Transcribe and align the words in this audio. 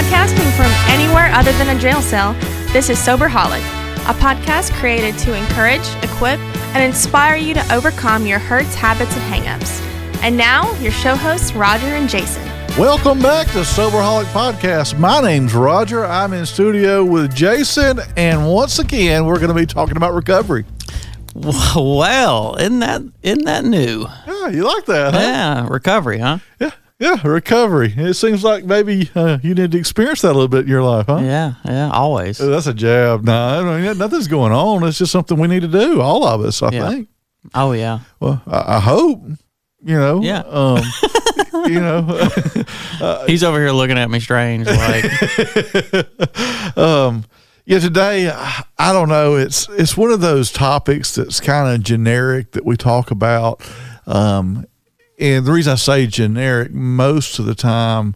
Podcasting 0.00 0.50
from 0.56 0.72
anywhere 0.88 1.30
other 1.34 1.52
than 1.52 1.76
a 1.76 1.78
jail 1.78 2.00
cell, 2.00 2.32
this 2.72 2.88
is 2.88 2.98
Soberholic, 2.98 3.60
a 4.08 4.14
podcast 4.14 4.72
created 4.72 5.18
to 5.18 5.34
encourage, 5.34 5.86
equip, 6.02 6.40
and 6.74 6.82
inspire 6.82 7.36
you 7.36 7.52
to 7.52 7.74
overcome 7.74 8.24
your 8.24 8.38
hurts, 8.38 8.74
habits, 8.74 9.14
and 9.14 9.22
hangups. 9.30 9.82
And 10.22 10.38
now, 10.38 10.72
your 10.78 10.90
show 10.90 11.14
hosts, 11.16 11.52
Roger 11.52 11.84
and 11.84 12.08
Jason. 12.08 12.42
Welcome 12.78 13.20
back 13.20 13.48
to 13.48 13.58
Soberholic 13.58 14.24
Podcast. 14.32 14.98
My 14.98 15.20
name's 15.20 15.52
Roger. 15.52 16.06
I'm 16.06 16.32
in 16.32 16.46
studio 16.46 17.04
with 17.04 17.34
Jason, 17.34 18.00
and 18.16 18.48
once 18.50 18.78
again, 18.78 19.26
we're 19.26 19.36
going 19.36 19.48
to 19.48 19.54
be 19.54 19.66
talking 19.66 19.98
about 19.98 20.14
recovery. 20.14 20.64
Well, 21.34 22.56
isn't 22.58 22.78
that 22.78 23.02
isn't 23.22 23.44
that 23.44 23.66
new? 23.66 24.06
Yeah, 24.26 24.48
you 24.48 24.64
like 24.64 24.86
that, 24.86 25.12
huh? 25.12 25.20
Yeah, 25.20 25.68
recovery, 25.68 26.20
huh? 26.20 26.38
Yeah, 26.58 26.70
yeah, 27.00 27.26
recovery. 27.26 27.92
It 27.96 28.14
seems 28.14 28.44
like 28.44 28.64
maybe 28.64 29.10
uh, 29.16 29.38
you 29.42 29.54
need 29.54 29.72
to 29.72 29.78
experience 29.78 30.20
that 30.22 30.28
a 30.28 30.34
little 30.34 30.46
bit 30.48 30.62
in 30.64 30.68
your 30.68 30.82
life, 30.82 31.06
huh? 31.06 31.18
Yeah, 31.22 31.54
yeah, 31.64 31.90
always. 31.90 32.40
Uh, 32.40 32.46
That's 32.50 32.66
a 32.68 32.74
jab. 32.74 33.24
No, 33.24 33.32
I 33.68 33.80
mean, 33.80 33.98
nothing's 33.98 34.28
going 34.28 34.52
on. 34.52 34.84
It's 34.84 34.98
just 34.98 35.10
something 35.10 35.36
we 35.38 35.48
need 35.48 35.62
to 35.62 35.68
do, 35.68 36.00
all 36.00 36.24
of 36.24 36.42
us, 36.42 36.62
I 36.62 36.70
Yeah. 36.70 36.88
think. 36.90 37.08
Oh 37.54 37.72
yeah, 37.72 38.00
Well, 38.20 38.42
I, 38.46 38.76
I 38.76 38.80
hope, 38.80 39.22
you 39.82 39.96
know. 39.96 40.20
Yeah. 40.22 40.40
Um, 40.46 40.82
you 41.64 41.80
know, 41.80 42.02
he's 43.26 43.42
over 43.42 43.58
here 43.58 43.70
looking 43.72 43.96
at 43.98 44.10
me 44.10 44.20
strange, 44.20 44.66
like 44.66 45.04
um, 46.76 47.24
yeah, 47.64 47.78
today 47.78 48.30
I 48.30 48.92
don't 48.92 49.08
know. 49.08 49.36
It's 49.36 49.68
it's 49.70 49.96
one 49.96 50.10
of 50.10 50.20
those 50.20 50.50
topics 50.52 51.14
that's 51.14 51.40
kind 51.40 51.74
of 51.74 51.82
generic 51.82 52.52
that 52.52 52.64
we 52.64 52.76
talk 52.76 53.10
about. 53.10 53.62
Um, 54.06 54.66
and 55.20 55.44
the 55.44 55.52
reason 55.52 55.74
I 55.74 55.76
say 55.76 56.06
generic, 56.06 56.72
most 56.72 57.38
of 57.38 57.44
the 57.44 57.54
time 57.54 58.14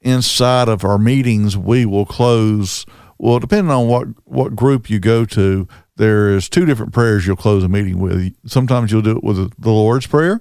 inside 0.00 0.68
of 0.68 0.84
our 0.84 0.98
meetings, 0.98 1.56
we 1.56 1.86
will 1.86 2.04
close. 2.04 2.84
Well, 3.16 3.38
depending 3.38 3.70
on 3.70 3.86
what 3.86 4.08
what 4.24 4.56
group 4.56 4.90
you 4.90 4.98
go 4.98 5.24
to, 5.26 5.68
there 5.96 6.30
is 6.30 6.48
two 6.48 6.66
different 6.66 6.92
prayers 6.92 7.26
you'll 7.26 7.36
close 7.36 7.62
a 7.62 7.68
meeting 7.68 8.00
with. 8.00 8.34
Sometimes 8.44 8.90
you'll 8.90 9.02
do 9.02 9.16
it 9.16 9.22
with 9.22 9.52
the 9.56 9.70
Lord's 9.70 10.08
prayer, 10.08 10.40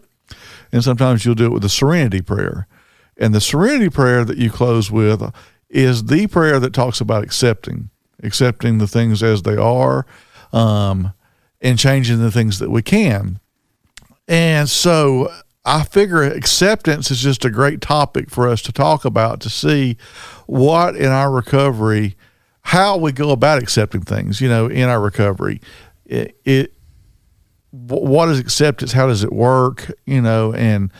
and 0.71 0.83
sometimes 0.83 1.23
you'll 1.23 1.35
do 1.35 1.45
it 1.45 1.51
with 1.51 1.61
the 1.61 1.69
Serenity 1.69 2.21
prayer. 2.21 2.67
And 3.15 3.35
the 3.35 3.41
Serenity 3.41 3.89
prayer 3.89 4.25
that 4.25 4.37
you 4.37 4.49
close 4.49 4.89
with 4.89 5.21
is 5.69 6.05
the 6.05 6.25
prayer 6.25 6.59
that 6.59 6.73
talks 6.73 6.99
about 6.99 7.23
accepting, 7.23 7.91
accepting 8.23 8.79
the 8.79 8.87
things 8.87 9.21
as 9.21 9.43
they 9.43 9.55
are, 9.55 10.07
um, 10.51 11.13
and 11.61 11.77
changing 11.77 12.19
the 12.19 12.31
things 12.31 12.57
that 12.57 12.71
we 12.71 12.81
can. 12.81 13.39
And 14.27 14.67
so 14.67 15.31
I 15.63 15.83
figure 15.83 16.23
acceptance 16.23 17.11
is 17.11 17.19
just 17.19 17.45
a 17.45 17.49
great 17.49 17.81
topic 17.81 18.29
for 18.29 18.47
us 18.47 18.61
to 18.63 18.71
talk 18.71 19.05
about 19.05 19.41
to 19.41 19.49
see 19.49 19.97
what 20.47 20.95
in 20.95 21.07
our 21.07 21.31
recovery, 21.31 22.17
how 22.61 22.97
we 22.97 23.11
go 23.11 23.29
about 23.29 23.61
accepting 23.61 24.01
things, 24.01 24.41
you 24.41 24.49
know, 24.49 24.67
in 24.67 24.89
our 24.89 24.99
recovery. 24.99 25.61
It, 26.05 26.39
it 26.45 26.73
what 27.69 28.29
is 28.29 28.39
acceptance? 28.39 28.91
How 28.91 29.07
does 29.07 29.23
it 29.23 29.31
work? 29.31 29.91
You 30.05 30.21
know, 30.21 30.53
and 30.53 30.91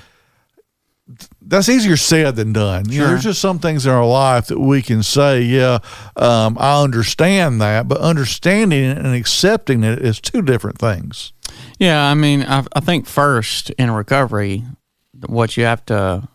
that's 1.42 1.68
easier 1.68 1.98
said 1.98 2.36
than 2.36 2.54
done. 2.54 2.90
You 2.90 3.02
know, 3.02 3.08
there's 3.08 3.24
just 3.24 3.42
some 3.42 3.60
things 3.60 3.86
in 3.86 3.92
our 3.92 4.06
life 4.06 4.48
that 4.48 4.60
we 4.60 4.82
can 4.82 5.04
say, 5.04 5.42
yeah, 5.42 5.80
um, 6.16 6.56
I 6.60 6.82
understand 6.82 7.60
that, 7.62 7.88
but 7.88 8.00
understanding 8.00 8.84
it 8.84 8.98
and 8.98 9.14
accepting 9.16 9.84
it 9.84 10.00
is 10.00 10.22
two 10.22 10.42
different 10.42 10.78
things. 10.78 11.34
Yeah. 11.82 12.04
I 12.04 12.14
mean, 12.14 12.44
I, 12.44 12.64
I 12.74 12.80
think 12.80 13.08
first 13.08 13.72
in 13.72 13.90
recovery, 13.92 14.64
what 15.26 15.58
you 15.58 15.64
have 15.66 15.86
to 15.88 16.28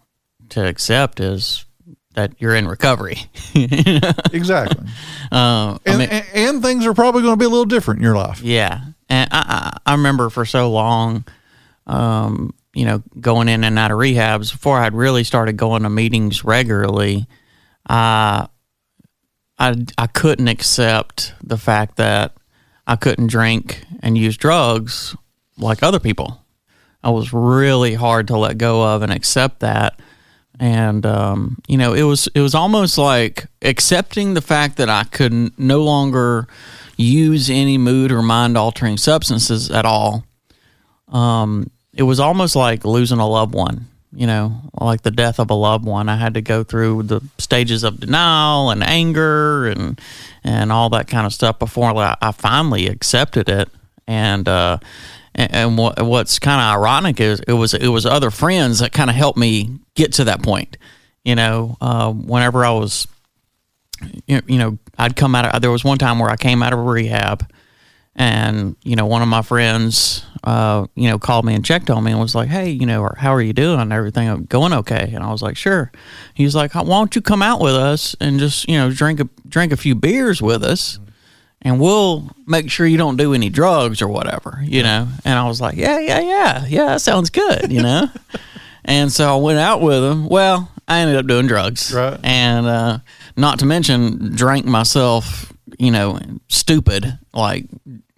to 0.50 0.66
accept 0.66 1.20
is 1.20 1.64
that 2.14 2.33
you're 2.39 2.55
in 2.55 2.66
recovery. 2.66 3.19
Exactly. 4.33 4.84
uh, 5.33 5.78
I 5.78 5.78
and, 5.86 5.98
mean, 5.98 6.08
and, 6.11 6.27
and 6.34 6.62
things 6.62 6.84
are 6.84 6.92
probably 6.94 7.22
going 7.22 7.33
to 7.33 7.39
be 7.39 7.47
a 7.47 7.48
little 7.48 7.64
different 7.64 8.00
in 8.00 8.05
your 8.05 8.17
life. 8.17 8.42
Yeah, 8.42 8.80
and 9.08 9.28
I, 9.33 9.78
I 9.86 9.92
I 9.92 9.94
remember 9.94 10.28
for 10.28 10.45
so 10.45 10.70
long, 10.70 11.24
um, 11.86 12.52
you 12.74 12.85
know, 12.85 13.02
going 13.18 13.48
in 13.48 13.64
and 13.64 13.79
out 13.79 13.92
of 13.92 13.98
rehabs 13.98 14.52
before 14.52 14.79
I'd 14.79 14.95
really 14.95 15.24
started 15.24 15.56
going 15.56 15.85
to 15.85 15.90
meetings 15.90 16.45
regularly. 16.45 17.27
I 17.89 18.48
I 19.58 19.74
I 19.96 20.06
couldn't 20.06 20.48
accept 20.48 21.33
the 21.42 21.56
fact 21.58 21.96
that 21.96 22.36
I 22.86 22.96
couldn't 22.96 23.29
drink 23.29 23.85
and 24.01 24.18
use 24.18 24.36
drugs 24.36 25.17
like 25.58 25.83
other 25.83 26.00
people. 26.00 26.42
I 27.02 27.11
was 27.11 27.33
really 27.33 27.94
hard 27.94 28.28
to 28.28 28.36
let 28.36 28.58
go 28.58 28.83
of 28.83 29.02
and 29.02 29.12
accept 29.12 29.61
that. 29.61 30.00
And 30.58 31.05
um, 31.05 31.58
you 31.68 31.77
know, 31.77 31.92
it 31.92 32.02
was 32.02 32.28
it 32.34 32.40
was 32.40 32.55
almost 32.55 32.96
like 32.98 33.46
accepting 33.62 34.34
the 34.34 34.40
fact 34.40 34.77
that 34.78 34.89
I 34.89 35.05
could 35.05 35.58
no 35.58 35.83
longer 35.83 36.48
use 36.96 37.50
any 37.50 37.77
mood 37.77 38.11
or 38.11 38.22
mind 38.22 38.56
altering 38.56 38.96
substances 38.96 39.70
at 39.70 39.84
all. 39.84 40.24
Um, 41.08 41.70
it 41.92 42.05
was 42.05 42.20
almost 42.20 42.56
like 42.56 42.84
losing 42.84 43.18
a 43.18 43.28
loved 43.28 43.55
one, 43.55 43.86
you 44.12 44.27
know, 44.27 44.62
like 44.80 45.02
the 45.02 45.11
death 45.11 45.38
of 45.38 45.50
a 45.50 45.55
loved 45.55 45.84
one. 45.84 46.08
I 46.08 46.17
had 46.17 46.34
to 46.34 46.42
go 46.42 46.64
through 46.64 47.05
the 47.05 47.20
stages 47.38 47.84
of 47.84 48.00
denial 48.00 48.70
and 48.70 48.83
anger 48.83 49.67
and 49.67 50.00
and 50.42 50.73
all 50.73 50.90
that 50.90 51.06
kind 51.06 51.27
of 51.27 51.34
stuff 51.34 51.58
before 51.58 51.92
I 51.96 52.33
finally 52.33 52.86
accepted 52.86 53.48
it. 53.48 53.68
And 54.06 54.48
uh, 54.48 54.78
and, 55.36 55.55
and 55.55 55.79
what, 55.79 56.02
what's 56.05 56.41
kind 56.41 56.61
of 56.61 56.80
ironic 56.80 57.20
is 57.20 57.41
it 57.47 57.52
was 57.52 57.74
it 57.74 57.89
was 57.89 58.05
other 58.05 58.33
friends 58.33 58.80
that 58.80 58.92
kind 58.92 59.08
of 59.08 59.14
helped 59.14 59.39
me 59.39 59.79
get 59.95 60.14
to 60.14 60.24
that 60.24 60.42
point. 60.42 60.77
You 61.24 61.36
know, 61.36 61.77
uh, 61.80 62.13
whenever 62.13 62.64
I 62.64 62.70
was 62.70 63.07
you 64.27 64.58
know, 64.58 64.79
I'd 64.98 65.17
come 65.17 65.35
out 65.35 65.55
of, 65.55 65.63
there 65.63 65.70
was 65.70 65.85
one 65.85 65.98
time 65.98 66.19
where 66.19 66.30
I 66.30 66.36
came 66.36 66.63
out 66.63 66.73
of 66.73 66.80
rehab 66.80 67.48
and, 68.14 68.77
you 68.83 68.97
know, 68.97 69.07
one 69.07 69.23
of 69.23 69.29
my 69.29 69.42
friends, 69.42 70.24
uh, 70.45 70.86
you 70.95 71.08
know, 71.08 71.19
called 71.19 71.45
me 71.45 71.55
and 71.55 71.64
checked 71.64 71.91
on 71.91 72.05
me 72.05 72.13
and 72.13 72.20
was 72.20 72.35
like, 72.35 72.48
Hey, 72.48 72.70
you 72.70 72.86
know, 72.86 73.11
how 73.17 73.35
are 73.35 73.42
you 73.42 73.53
doing? 73.53 73.92
Everything 73.92 74.45
going 74.45 74.73
okay? 74.73 75.13
And 75.14 75.23
I 75.23 75.30
was 75.30 75.42
like, 75.42 75.57
sure. 75.57 75.92
He's 76.35 76.55
like, 76.55 76.74
why 76.74 76.83
don't 76.83 77.14
you 77.14 77.23
come 77.23 77.42
out 77.42 77.61
with 77.61 77.74
us 77.74 78.14
and 78.20 78.39
just, 78.39 78.68
you 78.68 78.77
know, 78.77 78.91
drink 78.91 79.20
a, 79.20 79.29
drink 79.48 79.73
a 79.73 79.77
few 79.77 79.95
beers 79.95 80.41
with 80.41 80.63
us 80.63 80.98
and 81.62 81.80
we'll 81.80 82.30
make 82.46 82.70
sure 82.70 82.86
you 82.86 82.98
don't 82.98 83.17
do 83.17 83.34
any 83.34 83.48
drugs 83.48 84.02
or 84.02 84.08
whatever, 84.08 84.61
you 84.62 84.83
know? 84.83 85.08
And 85.24 85.39
I 85.39 85.48
was 85.48 85.61
like, 85.61 85.77
yeah, 85.77 85.98
yeah, 85.98 86.20
yeah. 86.20 86.67
Yeah, 86.67 86.86
that 86.86 87.00
sounds 87.00 87.30
good, 87.30 87.72
you 87.72 87.83
know? 87.83 88.08
and 88.84 89.11
so 89.11 89.36
I 89.36 89.40
went 89.40 89.58
out 89.58 89.80
with 89.80 90.02
him. 90.02 90.28
Well, 90.28 90.70
I 90.86 91.00
ended 91.00 91.17
up 91.17 91.27
doing 91.27 91.46
drugs. 91.46 91.92
Right. 91.92 92.18
And 92.22 92.67
uh, 92.67 92.98
not 93.36 93.58
to 93.61 93.67
mention, 93.67 94.34
drank 94.34 94.67
myself, 94.67 95.52
you 95.78 95.90
know, 95.90 96.20
stupid, 96.48 97.18
like 97.33 97.67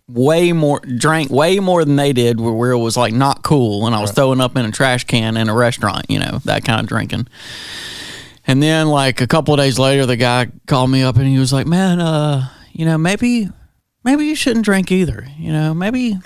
way 0.08 0.52
more, 0.52 0.80
drank 0.80 1.30
way 1.30 1.60
more 1.60 1.84
than 1.84 1.96
they 1.96 2.12
did, 2.12 2.40
where, 2.40 2.52
where 2.52 2.72
it 2.72 2.78
was 2.78 2.96
like 2.96 3.14
not 3.14 3.42
cool. 3.42 3.86
And 3.86 3.94
I 3.94 4.00
was 4.00 4.10
throwing 4.10 4.40
up 4.40 4.56
in 4.56 4.66
a 4.66 4.70
trash 4.72 5.04
can 5.04 5.36
in 5.36 5.48
a 5.48 5.54
restaurant, 5.54 6.06
you 6.08 6.18
know, 6.18 6.38
that 6.44 6.64
kind 6.64 6.80
of 6.80 6.86
drinking. 6.86 7.28
And 8.46 8.62
then, 8.62 8.88
like 8.88 9.20
a 9.20 9.26
couple 9.26 9.52
of 9.52 9.58
days 9.60 9.78
later, 9.78 10.06
the 10.06 10.16
guy 10.16 10.48
called 10.66 10.90
me 10.90 11.02
up 11.02 11.16
and 11.16 11.26
he 11.26 11.38
was 11.38 11.52
like, 11.52 11.66
"Man, 11.66 12.00
uh, 12.00 12.48
you 12.78 12.84
know, 12.86 12.96
maybe, 12.96 13.48
maybe 14.04 14.24
you 14.26 14.36
shouldn't 14.36 14.64
drink 14.64 14.92
either. 14.92 15.26
You 15.36 15.52
know, 15.52 15.74
maybe, 15.74 16.16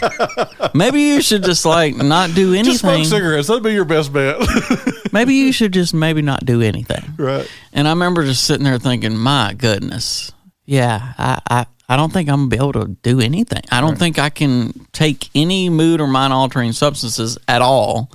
maybe 0.74 1.00
you 1.02 1.22
should 1.22 1.44
just 1.44 1.64
like 1.64 1.96
not 1.96 2.34
do 2.34 2.54
Just 2.62 2.80
smoke 2.80 2.92
anything. 2.94 3.10
cigarettes. 3.10 3.48
That'd 3.48 3.62
be 3.62 3.72
your 3.72 3.84
best 3.84 4.12
bet. 4.12 4.36
maybe 5.12 5.34
you 5.34 5.52
should 5.52 5.72
just 5.72 5.94
maybe 5.94 6.20
not 6.20 6.44
do 6.44 6.60
anything." 6.62 7.14
right. 7.16 7.48
And 7.72 7.86
I 7.86 7.90
remember 7.92 8.24
just 8.24 8.44
sitting 8.44 8.64
there 8.64 8.78
thinking, 8.78 9.16
"My 9.16 9.54
goodness, 9.56 10.32
yeah, 10.66 11.14
I, 11.16 11.40
I, 11.48 11.66
I 11.88 11.96
don't 11.96 12.12
think 12.12 12.28
I'm 12.28 12.48
gonna 12.48 12.48
be 12.48 12.56
able 12.56 12.72
to 12.84 12.96
do 13.02 13.20
anything. 13.20 13.62
I 13.70 13.80
don't 13.80 13.98
think 13.98 14.18
I 14.18 14.30
can 14.30 14.86
take 14.92 15.28
any 15.34 15.68
mood 15.68 16.00
or 16.00 16.06
mind 16.06 16.32
altering 16.32 16.72
substances 16.72 17.38
at 17.46 17.62
all." 17.62 18.10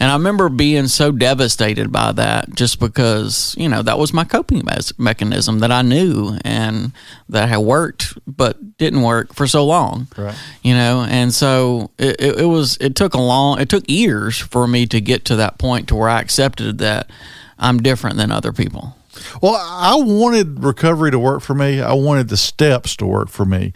And 0.00 0.10
I 0.10 0.14
remember 0.14 0.48
being 0.48 0.88
so 0.88 1.12
devastated 1.12 1.92
by 1.92 2.12
that 2.12 2.54
just 2.54 2.80
because, 2.80 3.54
you 3.58 3.68
know, 3.68 3.82
that 3.82 3.98
was 3.98 4.14
my 4.14 4.24
coping 4.24 4.64
mes- 4.64 4.98
mechanism 4.98 5.58
that 5.58 5.70
I 5.70 5.82
knew 5.82 6.38
and 6.42 6.92
that 7.28 7.50
had 7.50 7.58
worked 7.58 8.16
but 8.26 8.78
didn't 8.78 9.02
work 9.02 9.34
for 9.34 9.46
so 9.46 9.66
long. 9.66 10.08
Right. 10.16 10.34
You 10.62 10.72
know, 10.72 11.04
and 11.06 11.34
so 11.34 11.90
it, 11.98 12.16
it, 12.18 12.40
it 12.40 12.46
was, 12.46 12.78
it 12.80 12.96
took 12.96 13.12
a 13.12 13.20
long, 13.20 13.60
it 13.60 13.68
took 13.68 13.88
years 13.90 14.38
for 14.38 14.66
me 14.66 14.86
to 14.86 15.02
get 15.02 15.26
to 15.26 15.36
that 15.36 15.58
point 15.58 15.88
to 15.88 15.94
where 15.94 16.08
I 16.08 16.22
accepted 16.22 16.78
that 16.78 17.10
I'm 17.58 17.82
different 17.82 18.16
than 18.16 18.32
other 18.32 18.54
people. 18.54 18.96
Well, 19.42 19.54
I 19.54 19.96
wanted 19.96 20.62
recovery 20.62 21.10
to 21.10 21.18
work 21.18 21.42
for 21.42 21.54
me. 21.54 21.80
I 21.80 21.92
wanted 21.92 22.28
the 22.28 22.36
steps 22.36 22.96
to 22.96 23.06
work 23.06 23.28
for 23.28 23.44
me. 23.44 23.72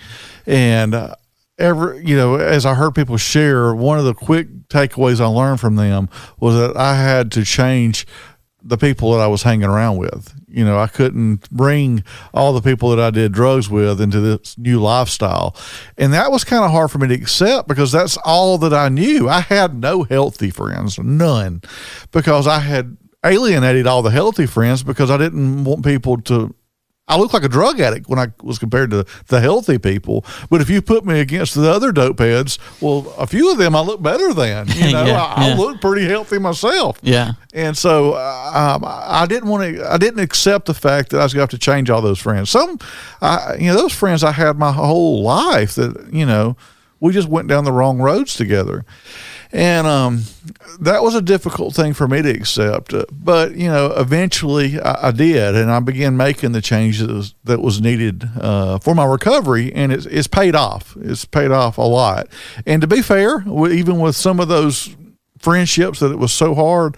And 0.46 0.94
uh, 0.94 1.14
ever, 1.58 2.00
you 2.00 2.16
know, 2.16 2.36
as 2.36 2.66
I 2.66 2.74
heard 2.74 2.94
people 2.94 3.16
share, 3.16 3.74
one 3.74 3.98
of 3.98 4.04
the 4.04 4.14
quick 4.14 4.68
takeaways 4.68 5.20
I 5.20 5.26
learned 5.26 5.60
from 5.60 5.76
them 5.76 6.08
was 6.38 6.56
that 6.56 6.76
I 6.76 6.96
had 6.96 7.32
to 7.32 7.44
change 7.44 8.06
the 8.66 8.78
people 8.78 9.12
that 9.12 9.20
I 9.20 9.26
was 9.26 9.42
hanging 9.42 9.68
around 9.68 9.98
with. 9.98 10.32
You 10.48 10.64
know, 10.64 10.78
I 10.78 10.86
couldn't 10.86 11.50
bring 11.50 12.02
all 12.32 12.54
the 12.54 12.62
people 12.62 12.88
that 12.90 13.00
I 13.00 13.10
did 13.10 13.32
drugs 13.32 13.68
with 13.68 14.00
into 14.00 14.20
this 14.20 14.56
new 14.56 14.80
lifestyle. 14.80 15.54
And 15.98 16.14
that 16.14 16.32
was 16.32 16.44
kind 16.44 16.64
of 16.64 16.70
hard 16.70 16.90
for 16.90 16.98
me 16.98 17.08
to 17.08 17.14
accept 17.14 17.68
because 17.68 17.92
that's 17.92 18.16
all 18.24 18.56
that 18.58 18.72
I 18.72 18.88
knew. 18.88 19.28
I 19.28 19.40
had 19.40 19.74
no 19.74 20.04
healthy 20.04 20.50
friends, 20.50 20.98
none, 20.98 21.60
because 22.10 22.46
I 22.46 22.60
had 22.60 22.96
alienated 23.24 23.86
all 23.86 24.02
the 24.02 24.10
healthy 24.10 24.46
friends 24.46 24.82
because 24.82 25.10
I 25.10 25.16
didn't 25.16 25.64
want 25.64 25.84
people 25.84 26.20
to. 26.22 26.54
I 27.06 27.18
look 27.18 27.34
like 27.34 27.44
a 27.44 27.50
drug 27.50 27.80
addict 27.80 28.08
when 28.08 28.18
I 28.18 28.28
was 28.42 28.58
compared 28.58 28.90
to 28.92 29.04
the 29.26 29.38
healthy 29.38 29.76
people. 29.76 30.24
But 30.48 30.62
if 30.62 30.70
you 30.70 30.80
put 30.80 31.04
me 31.04 31.20
against 31.20 31.54
the 31.54 31.70
other 31.70 31.92
dope 31.92 32.18
heads, 32.18 32.58
well, 32.80 33.14
a 33.18 33.26
few 33.26 33.52
of 33.52 33.58
them 33.58 33.76
I 33.76 33.80
look 33.80 34.00
better 34.00 34.32
than. 34.32 34.68
You 34.68 34.84
know, 34.92 35.04
Yeah, 35.04 35.22
I, 35.22 35.50
I 35.50 35.54
look 35.54 35.82
pretty 35.82 36.06
healthy 36.06 36.38
myself. 36.38 36.98
Yeah. 37.02 37.32
And 37.52 37.76
so 37.76 38.14
um, 38.14 38.84
I 38.86 39.26
didn't 39.28 39.50
want 39.50 39.76
to. 39.76 39.92
I 39.92 39.98
didn't 39.98 40.20
accept 40.20 40.64
the 40.64 40.72
fact 40.72 41.10
that 41.10 41.20
I 41.20 41.24
was 41.24 41.34
going 41.34 41.46
to 41.46 41.52
have 41.52 41.60
to 41.60 41.64
change 41.64 41.90
all 41.90 42.00
those 42.00 42.18
friends. 42.18 42.48
Some, 42.48 42.78
I, 43.20 43.56
you 43.60 43.66
know, 43.66 43.76
those 43.76 43.92
friends 43.92 44.24
I 44.24 44.32
had 44.32 44.58
my 44.58 44.72
whole 44.72 45.22
life. 45.22 45.74
That 45.74 46.10
you 46.10 46.24
know, 46.24 46.56
we 47.00 47.12
just 47.12 47.28
went 47.28 47.48
down 47.48 47.64
the 47.64 47.72
wrong 47.72 47.98
roads 47.98 48.34
together, 48.34 48.86
and 49.54 49.86
um, 49.86 50.22
that 50.80 51.02
was 51.02 51.14
a 51.14 51.22
difficult 51.22 51.74
thing 51.74 51.94
for 51.94 52.08
me 52.08 52.20
to 52.22 52.28
accept. 52.30 52.92
Uh, 52.92 53.04
But 53.10 53.54
you 53.54 53.68
know, 53.68 53.92
eventually 53.96 54.80
I, 54.80 55.08
I 55.08 55.10
did, 55.12 55.54
and 55.54 55.70
I 55.70 55.80
began 55.80 56.16
making 56.16 56.52
the 56.52 56.60
changes 56.60 57.34
that 57.44 57.60
was 57.62 57.80
needed 57.80 58.28
uh, 58.38 58.78
for 58.80 58.94
my 58.94 59.04
recovery, 59.04 59.72
and 59.72 59.92
it's, 59.92 60.06
it's 60.06 60.26
paid 60.26 60.54
off. 60.54 60.96
It's 61.00 61.24
paid 61.24 61.50
off 61.52 61.78
a 61.78 61.82
lot. 61.82 62.26
And 62.66 62.82
to 62.82 62.88
be 62.88 63.00
fair, 63.00 63.44
even 63.70 64.00
with 64.00 64.16
some 64.16 64.40
of 64.40 64.48
those 64.48 64.94
friendships 65.38 66.00
that 66.00 66.10
it 66.10 66.18
was 66.18 66.32
so 66.32 66.54
hard 66.54 66.96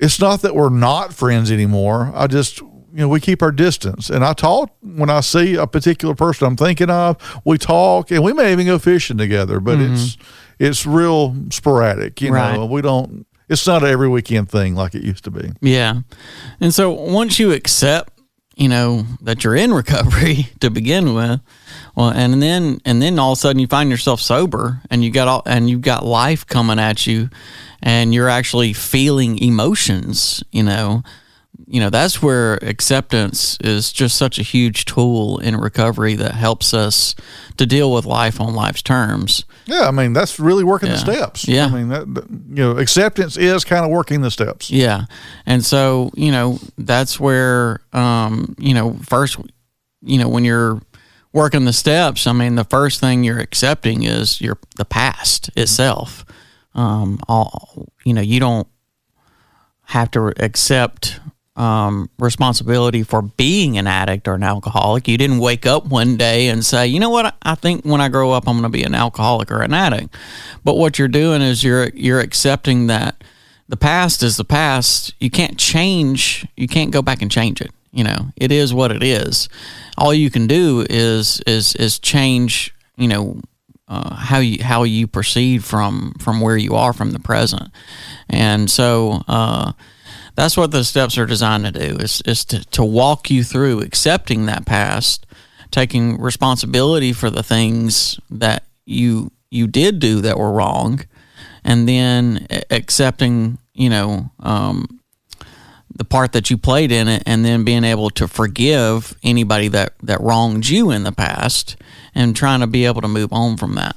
it's 0.00 0.20
not 0.20 0.42
that 0.42 0.54
we're 0.54 0.68
not 0.70 1.12
friends 1.12 1.50
anymore. 1.50 2.12
I 2.14 2.28
just, 2.28 2.60
you 2.60 2.68
know, 2.92 3.08
we 3.08 3.18
keep 3.18 3.42
our 3.42 3.50
distance. 3.50 4.10
And 4.10 4.24
I 4.24 4.32
talk 4.32 4.70
when 4.80 5.10
I 5.10 5.22
see 5.22 5.56
a 5.56 5.66
particular 5.66 6.14
person 6.14 6.46
I'm 6.46 6.56
thinking 6.56 6.88
of, 6.88 7.16
we 7.44 7.58
talk 7.58 8.12
and 8.12 8.22
we 8.22 8.32
may 8.32 8.52
even 8.52 8.66
go 8.66 8.78
fishing 8.78 9.18
together, 9.18 9.58
but 9.58 9.80
it's, 9.80 10.16
it's 10.58 10.86
real 10.86 11.34
sporadic. 11.50 12.20
You 12.20 12.32
Right. 12.32 12.54
know, 12.56 12.66
we 12.66 12.82
don't, 12.82 13.26
it's 13.48 13.66
not 13.66 13.82
an 13.82 13.90
every 13.90 14.08
weekend 14.08 14.50
thing 14.50 14.74
like 14.74 14.94
it 14.94 15.02
used 15.02 15.24
to 15.24 15.30
be. 15.30 15.50
Yeah. 15.60 16.00
And 16.60 16.74
so 16.74 16.90
once 16.90 17.38
you 17.38 17.52
accept, 17.52 18.12
you 18.56 18.68
know, 18.68 19.06
that 19.22 19.44
you're 19.44 19.54
in 19.56 19.72
recovery 19.82 20.48
to 20.60 20.68
begin 20.70 21.14
with, 21.14 21.40
well, 21.94 22.10
and 22.10 22.42
then 22.42 22.78
and 22.84 23.00
then 23.00 23.18
all 23.18 23.32
of 23.32 23.38
a 23.38 23.40
sudden 23.40 23.60
you 23.60 23.66
find 23.68 23.88
yourself 23.90 24.20
sober 24.20 24.80
and 24.90 25.04
you 25.04 25.10
got 25.12 25.28
all 25.28 25.42
and 25.46 25.70
you've 25.70 25.80
got 25.80 26.04
life 26.04 26.44
coming 26.46 26.78
at 26.80 27.06
you 27.06 27.30
and 27.82 28.12
you're 28.12 28.28
actually 28.28 28.72
feeling 28.72 29.38
emotions, 29.38 30.42
you 30.52 30.62
know. 30.64 31.02
You 31.70 31.80
know, 31.80 31.90
that's 31.90 32.22
where 32.22 32.54
acceptance 32.62 33.58
is 33.60 33.92
just 33.92 34.16
such 34.16 34.38
a 34.38 34.42
huge 34.42 34.86
tool 34.86 35.36
in 35.38 35.54
recovery 35.54 36.14
that 36.14 36.32
helps 36.34 36.72
us 36.72 37.14
to 37.58 37.66
deal 37.66 37.92
with 37.92 38.06
life 38.06 38.40
on 38.40 38.54
life's 38.54 38.80
terms. 38.80 39.44
Yeah. 39.66 39.86
I 39.86 39.90
mean, 39.90 40.14
that's 40.14 40.40
really 40.40 40.64
working 40.64 40.88
the 40.88 40.96
steps. 40.96 41.46
Yeah. 41.46 41.66
I 41.66 41.70
mean, 41.70 41.88
that, 41.88 42.14
that- 42.14 42.30
you 42.30 42.54
know, 42.64 42.70
acceptance 42.78 43.36
is 43.36 43.64
kind 43.64 43.84
of 43.84 43.90
working 43.90 44.22
the 44.22 44.30
steps. 44.30 44.70
Yeah. 44.70 45.04
And 45.44 45.62
so, 45.62 46.10
you 46.14 46.32
know, 46.32 46.58
that's 46.78 47.20
where, 47.20 47.80
um, 47.92 48.54
you 48.58 48.72
know, 48.72 48.94
first, 49.02 49.36
you 50.00 50.16
know, 50.16 50.28
when 50.28 50.46
you're 50.46 50.80
working 51.34 51.66
the 51.66 51.74
steps, 51.74 52.26
I 52.26 52.32
mean, 52.32 52.54
the 52.54 52.64
first 52.64 52.98
thing 52.98 53.24
you're 53.24 53.40
accepting 53.40 54.04
is 54.04 54.40
your, 54.40 54.56
the 54.78 54.86
past 54.86 55.50
itself. 55.54 56.24
Um, 56.74 57.20
all, 57.28 57.88
you 58.04 58.14
know, 58.14 58.22
you 58.22 58.40
don't 58.40 58.66
have 59.84 60.10
to 60.12 60.32
accept, 60.42 61.20
um, 61.58 62.08
responsibility 62.18 63.02
for 63.02 63.20
being 63.20 63.76
an 63.78 63.86
addict 63.86 64.28
or 64.28 64.34
an 64.34 64.44
alcoholic. 64.44 65.08
You 65.08 65.18
didn't 65.18 65.40
wake 65.40 65.66
up 65.66 65.86
one 65.86 66.16
day 66.16 66.48
and 66.48 66.64
say, 66.64 66.86
you 66.86 67.00
know 67.00 67.10
what, 67.10 67.34
I 67.42 67.56
think 67.56 67.84
when 67.84 68.00
I 68.00 68.08
grow 68.08 68.30
up, 68.30 68.46
I'm 68.46 68.54
going 68.54 68.62
to 68.62 68.68
be 68.68 68.84
an 68.84 68.94
alcoholic 68.94 69.50
or 69.50 69.60
an 69.60 69.74
addict. 69.74 70.14
But 70.64 70.76
what 70.76 70.98
you're 70.98 71.08
doing 71.08 71.42
is 71.42 71.64
you're, 71.64 71.88
you're 71.90 72.20
accepting 72.20 72.86
that 72.86 73.22
the 73.68 73.76
past 73.76 74.22
is 74.22 74.36
the 74.36 74.44
past. 74.44 75.14
You 75.18 75.30
can't 75.30 75.58
change. 75.58 76.46
You 76.56 76.68
can't 76.68 76.92
go 76.92 77.02
back 77.02 77.22
and 77.22 77.30
change 77.30 77.60
it. 77.60 77.72
You 77.90 78.04
know, 78.04 78.28
it 78.36 78.52
is 78.52 78.72
what 78.72 78.92
it 78.92 79.02
is. 79.02 79.48
All 79.96 80.14
you 80.14 80.30
can 80.30 80.46
do 80.46 80.86
is 80.88 81.40
is 81.46 81.74
is 81.74 81.98
change. 81.98 82.74
You 82.96 83.08
know, 83.08 83.40
uh, 83.88 84.14
how 84.14 84.38
you 84.38 84.62
how 84.62 84.84
you 84.84 85.06
proceed 85.06 85.64
from 85.64 86.14
from 86.20 86.40
where 86.40 86.56
you 86.56 86.74
are 86.74 86.92
from 86.92 87.12
the 87.12 87.18
present, 87.18 87.70
and 88.28 88.70
so 88.70 89.22
uh, 89.26 89.72
that's 90.38 90.56
what 90.56 90.70
the 90.70 90.84
steps 90.84 91.18
are 91.18 91.26
designed 91.26 91.64
to 91.64 91.72
do 91.72 91.96
is 91.96 92.22
is 92.24 92.44
to, 92.44 92.64
to 92.66 92.84
walk 92.84 93.28
you 93.28 93.42
through 93.42 93.80
accepting 93.80 94.46
that 94.46 94.64
past, 94.64 95.26
taking 95.72 96.20
responsibility 96.20 97.12
for 97.12 97.28
the 97.28 97.42
things 97.42 98.20
that 98.30 98.62
you 98.86 99.32
you 99.50 99.66
did 99.66 99.98
do 99.98 100.20
that 100.20 100.38
were 100.38 100.52
wrong, 100.52 101.00
and 101.64 101.88
then 101.88 102.46
accepting 102.70 103.58
you 103.74 103.90
know 103.90 104.30
um, 104.38 105.00
the 105.92 106.04
part 106.04 106.30
that 106.32 106.50
you 106.50 106.56
played 106.56 106.92
in 106.92 107.08
it 107.08 107.24
and 107.26 107.44
then 107.44 107.64
being 107.64 107.82
able 107.82 108.08
to 108.10 108.28
forgive 108.28 109.16
anybody 109.24 109.66
that 109.66 109.94
that 110.04 110.20
wronged 110.20 110.68
you 110.68 110.92
in 110.92 111.02
the 111.02 111.10
past 111.12 111.76
and 112.14 112.36
trying 112.36 112.60
to 112.60 112.68
be 112.68 112.84
able 112.84 113.00
to 113.00 113.08
move 113.08 113.32
on 113.32 113.56
from 113.56 113.74
that 113.74 113.96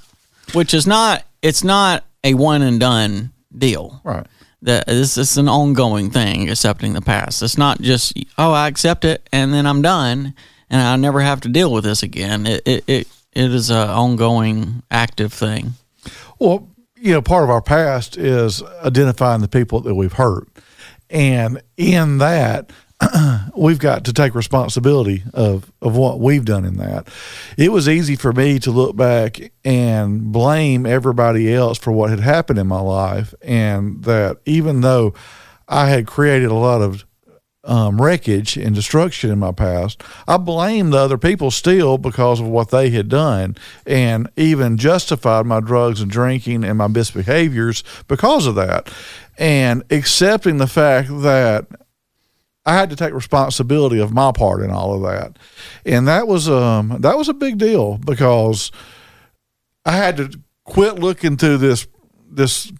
which 0.53 0.73
is 0.73 0.87
not 0.87 1.23
it's 1.43 1.63
not 1.63 2.03
a 2.23 2.33
one 2.33 2.63
and 2.63 2.79
done 2.79 3.31
deal 3.55 4.01
Right. 4.03 4.25
That 4.61 4.85
this 4.87 5.17
is 5.17 5.37
an 5.37 5.49
ongoing 5.49 6.09
thing 6.11 6.49
accepting 6.49 6.93
the 6.93 7.01
past. 7.01 7.41
It's 7.41 7.57
not 7.57 7.81
just 7.81 8.17
oh 8.37 8.51
i 8.51 8.67
accept 8.67 9.05
it 9.05 9.27
and 9.31 9.53
then 9.53 9.65
i'm 9.65 9.81
done 9.81 10.33
and 10.69 10.81
i 10.81 10.95
never 10.95 11.21
have 11.21 11.41
to 11.41 11.49
deal 11.49 11.71
with 11.71 11.83
this 11.83 12.03
again. 12.03 12.45
It 12.45 12.61
it, 12.65 12.83
it, 12.87 13.07
it 13.33 13.51
is 13.51 13.69
an 13.69 13.89
ongoing 13.89 14.83
active 14.91 15.33
thing. 15.33 15.73
Well, 16.39 16.67
you 16.95 17.13
know, 17.13 17.21
part 17.21 17.43
of 17.43 17.49
our 17.49 17.61
past 17.61 18.17
is 18.17 18.61
identifying 18.83 19.41
the 19.41 19.47
people 19.47 19.81
that 19.81 19.95
we've 19.95 20.13
hurt. 20.13 20.47
And 21.09 21.61
in 21.77 22.19
that, 22.19 22.71
we've 23.55 23.79
got 23.79 24.05
to 24.05 24.13
take 24.13 24.35
responsibility 24.35 25.23
of, 25.33 25.71
of 25.81 25.95
what 25.95 26.19
we've 26.19 26.45
done 26.45 26.65
in 26.65 26.77
that. 26.77 27.07
It 27.57 27.71
was 27.71 27.89
easy 27.89 28.15
for 28.15 28.31
me 28.31 28.59
to 28.59 28.71
look 28.71 28.95
back 28.95 29.51
and 29.65 30.31
blame 30.31 30.85
everybody 30.85 31.53
else 31.53 31.77
for 31.77 31.91
what 31.91 32.09
had 32.09 32.19
happened 32.19 32.59
in 32.59 32.67
my 32.67 32.81
life. 32.81 33.33
And 33.41 34.03
that 34.03 34.37
even 34.45 34.81
though 34.81 35.13
I 35.67 35.87
had 35.87 36.05
created 36.05 36.51
a 36.51 36.55
lot 36.55 36.81
of 36.81 37.05
um, 37.63 38.01
wreckage 38.01 38.57
and 38.57 38.73
destruction 38.73 39.29
in 39.29 39.39
my 39.39 39.51
past. 39.51 40.01
I 40.27 40.37
blame 40.37 40.89
the 40.89 40.97
other 40.97 41.17
people 41.17 41.51
still 41.51 41.97
because 41.97 42.39
of 42.39 42.47
what 42.47 42.71
they 42.71 42.89
had 42.89 43.07
done 43.07 43.55
and 43.85 44.29
even 44.35 44.77
justified 44.77 45.45
my 45.45 45.59
drugs 45.59 46.01
and 46.01 46.09
drinking 46.09 46.63
and 46.63 46.77
my 46.77 46.87
misbehaviors 46.87 47.83
because 48.07 48.47
of 48.47 48.55
that. 48.55 48.91
And 49.37 49.83
accepting 49.91 50.57
the 50.57 50.67
fact 50.67 51.09
that 51.21 51.67
I 52.65 52.75
had 52.75 52.89
to 52.91 52.95
take 52.95 53.13
responsibility 53.13 53.99
of 53.99 54.13
my 54.13 54.31
part 54.31 54.61
in 54.61 54.69
all 54.69 54.93
of 54.93 55.01
that. 55.01 55.37
And 55.85 56.07
that 56.07 56.27
was 56.27 56.49
um 56.49 56.97
that 56.99 57.17
was 57.17 57.29
a 57.29 57.33
big 57.33 57.57
deal 57.57 57.97
because 57.97 58.71
I 59.85 59.93
had 59.93 60.17
to 60.17 60.39
quit 60.63 60.99
looking 60.99 61.37
through 61.37 61.57
this 61.57 61.87
this 62.29 62.71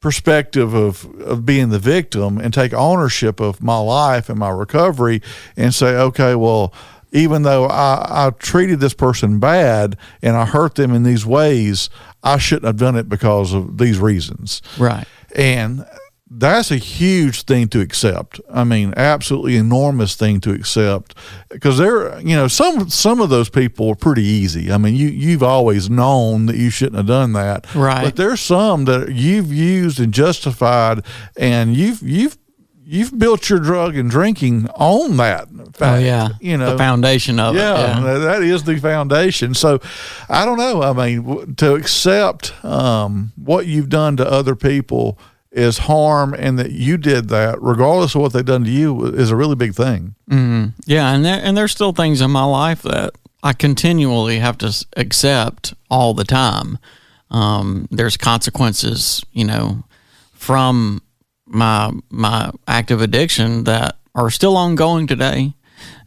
perspective 0.00 0.74
of, 0.74 1.04
of 1.20 1.44
being 1.44 1.70
the 1.70 1.78
victim 1.78 2.38
and 2.38 2.54
take 2.54 2.72
ownership 2.72 3.40
of 3.40 3.62
my 3.62 3.78
life 3.78 4.28
and 4.28 4.38
my 4.38 4.50
recovery 4.50 5.20
and 5.56 5.74
say, 5.74 5.96
okay, 5.96 6.36
well, 6.36 6.72
even 7.10 7.42
though 7.42 7.64
I, 7.66 8.26
I 8.26 8.30
treated 8.30 8.78
this 8.80 8.94
person 8.94 9.40
bad 9.40 9.96
and 10.22 10.36
I 10.36 10.44
hurt 10.44 10.76
them 10.76 10.92
in 10.92 11.02
these 11.02 11.26
ways, 11.26 11.90
I 12.22 12.38
shouldn't 12.38 12.66
have 12.66 12.76
done 12.76 12.96
it 12.96 13.08
because 13.08 13.52
of 13.52 13.78
these 13.78 13.98
reasons. 13.98 14.62
right 14.78 15.06
And 15.34 15.84
that's 16.30 16.70
a 16.70 16.76
huge 16.76 17.42
thing 17.42 17.68
to 17.68 17.80
accept. 17.80 18.40
I 18.52 18.64
mean, 18.64 18.92
absolutely 18.96 19.56
enormous 19.56 20.14
thing 20.14 20.40
to 20.42 20.52
accept 20.52 21.14
because 21.48 21.78
there, 21.78 22.20
you 22.20 22.36
know, 22.36 22.48
some 22.48 22.90
some 22.90 23.20
of 23.20 23.30
those 23.30 23.48
people 23.48 23.90
are 23.90 23.94
pretty 23.94 24.24
easy. 24.24 24.70
I 24.70 24.78
mean, 24.78 24.94
you 24.94 25.08
you've 25.08 25.42
always 25.42 25.88
known 25.88 26.46
that 26.46 26.56
you 26.56 26.70
shouldn't 26.70 26.96
have 26.96 27.06
done 27.06 27.32
that, 27.32 27.66
Right. 27.74 28.04
But 28.04 28.16
there's 28.16 28.40
some 28.40 28.84
that 28.84 29.12
you've 29.12 29.52
used 29.52 30.00
and 30.00 30.12
justified, 30.12 31.04
and 31.36 31.74
you've 31.74 32.02
you've 32.02 32.36
you've 32.84 33.18
built 33.18 33.48
your 33.48 33.58
drug 33.58 33.96
and 33.96 34.10
drinking 34.10 34.68
on 34.70 35.16
that. 35.18 35.48
Fact, 35.74 35.82
oh 35.82 35.98
yeah 35.98 36.28
you 36.40 36.56
know, 36.56 36.72
the 36.72 36.78
foundation 36.78 37.40
of 37.40 37.54
yeah, 37.54 38.00
it 38.00 38.02
yeah 38.02 38.18
that 38.18 38.42
is 38.42 38.64
the 38.64 38.78
foundation. 38.78 39.54
So, 39.54 39.80
I 40.28 40.44
don't 40.44 40.58
know. 40.58 40.82
I 40.82 40.92
mean, 40.92 41.54
to 41.56 41.74
accept 41.74 42.52
um, 42.64 43.32
what 43.36 43.66
you've 43.66 43.88
done 43.88 44.16
to 44.18 44.30
other 44.30 44.54
people 44.54 45.18
is 45.50 45.78
harm, 45.78 46.34
and 46.34 46.58
that 46.58 46.72
you 46.72 46.96
did 46.98 47.28
that, 47.30 47.60
regardless 47.60 48.14
of 48.14 48.20
what 48.20 48.32
they've 48.32 48.44
done 48.44 48.64
to 48.64 48.70
you, 48.70 49.06
is 49.06 49.30
a 49.30 49.36
really 49.36 49.54
big 49.54 49.74
thing. 49.74 50.14
Yeah, 50.86 51.12
and 51.12 51.24
there 51.24 51.40
and 51.42 51.56
there's 51.56 51.72
still 51.72 51.92
things 51.92 52.20
in 52.20 52.30
my 52.30 52.44
life 52.44 52.82
that 52.82 53.14
I 53.42 53.52
continually 53.52 54.38
have 54.38 54.58
to 54.58 54.86
accept 54.96 55.74
all 55.90 56.14
the 56.14 56.24
time. 56.24 56.78
Um, 57.30 57.88
there's 57.90 58.16
consequences, 58.16 59.24
you 59.32 59.44
know, 59.44 59.84
from 60.32 61.02
my 61.46 61.92
my 62.10 62.50
active 62.66 63.00
addiction 63.00 63.64
that 63.64 63.96
are 64.14 64.30
still 64.30 64.56
ongoing 64.56 65.06
today 65.06 65.54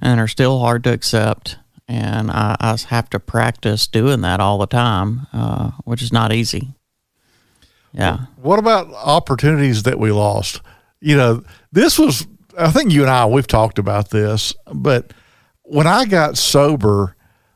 and 0.02 0.20
are 0.20 0.28
still 0.28 0.60
hard 0.60 0.84
to 0.84 0.94
accept. 0.94 1.58
And 1.88 2.32
I, 2.32 2.56
I 2.60 2.78
have 2.88 3.10
to 3.10 3.20
practice 3.20 3.86
doing 3.88 4.22
that 4.22 4.40
all 4.40 4.58
the 4.58 4.68
time, 4.68 5.28
uh, 5.34 5.72
which 5.84 6.02
is 6.02 6.14
not 6.14 6.32
easy. 6.32 6.70
Yeah. 7.94 8.26
What 8.38 8.60
about 8.60 8.92
opportunities 8.94 9.84
that 9.84 10.00
we 10.00 10.12
lost? 10.12 10.62
you 11.02 11.18
know, 11.18 11.44
this 11.72 12.00
was, 12.00 12.26
I 12.58 12.70
think 12.72 12.94
you 12.94 13.02
and 13.02 13.10
I, 13.10 13.26
we've 13.26 13.48
talked 13.48 13.80
about 13.80 14.12
this, 14.12 14.54
but 14.72 15.14
when 15.64 15.88
I 15.88 16.06
got 16.06 16.38
sober, 16.38 17.16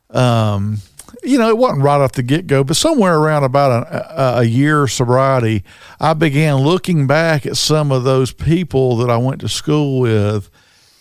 um, 0.09 0.79
you 1.23 1.37
know, 1.37 1.49
it 1.49 1.57
wasn't 1.57 1.83
right 1.83 2.01
off 2.01 2.13
the 2.13 2.23
get 2.23 2.47
go, 2.47 2.63
but 2.63 2.75
somewhere 2.75 3.17
around 3.17 3.43
about 3.43 3.87
a, 3.87 4.39
a, 4.39 4.43
year 4.43 4.87
sobriety, 4.87 5.63
I 5.99 6.13
began 6.13 6.57
looking 6.57 7.07
back 7.07 7.45
at 7.45 7.57
some 7.57 7.91
of 7.91 8.03
those 8.03 8.31
people 8.31 8.97
that 8.97 9.09
I 9.09 9.17
went 9.17 9.41
to 9.41 9.49
school 9.49 9.99
with 9.99 10.49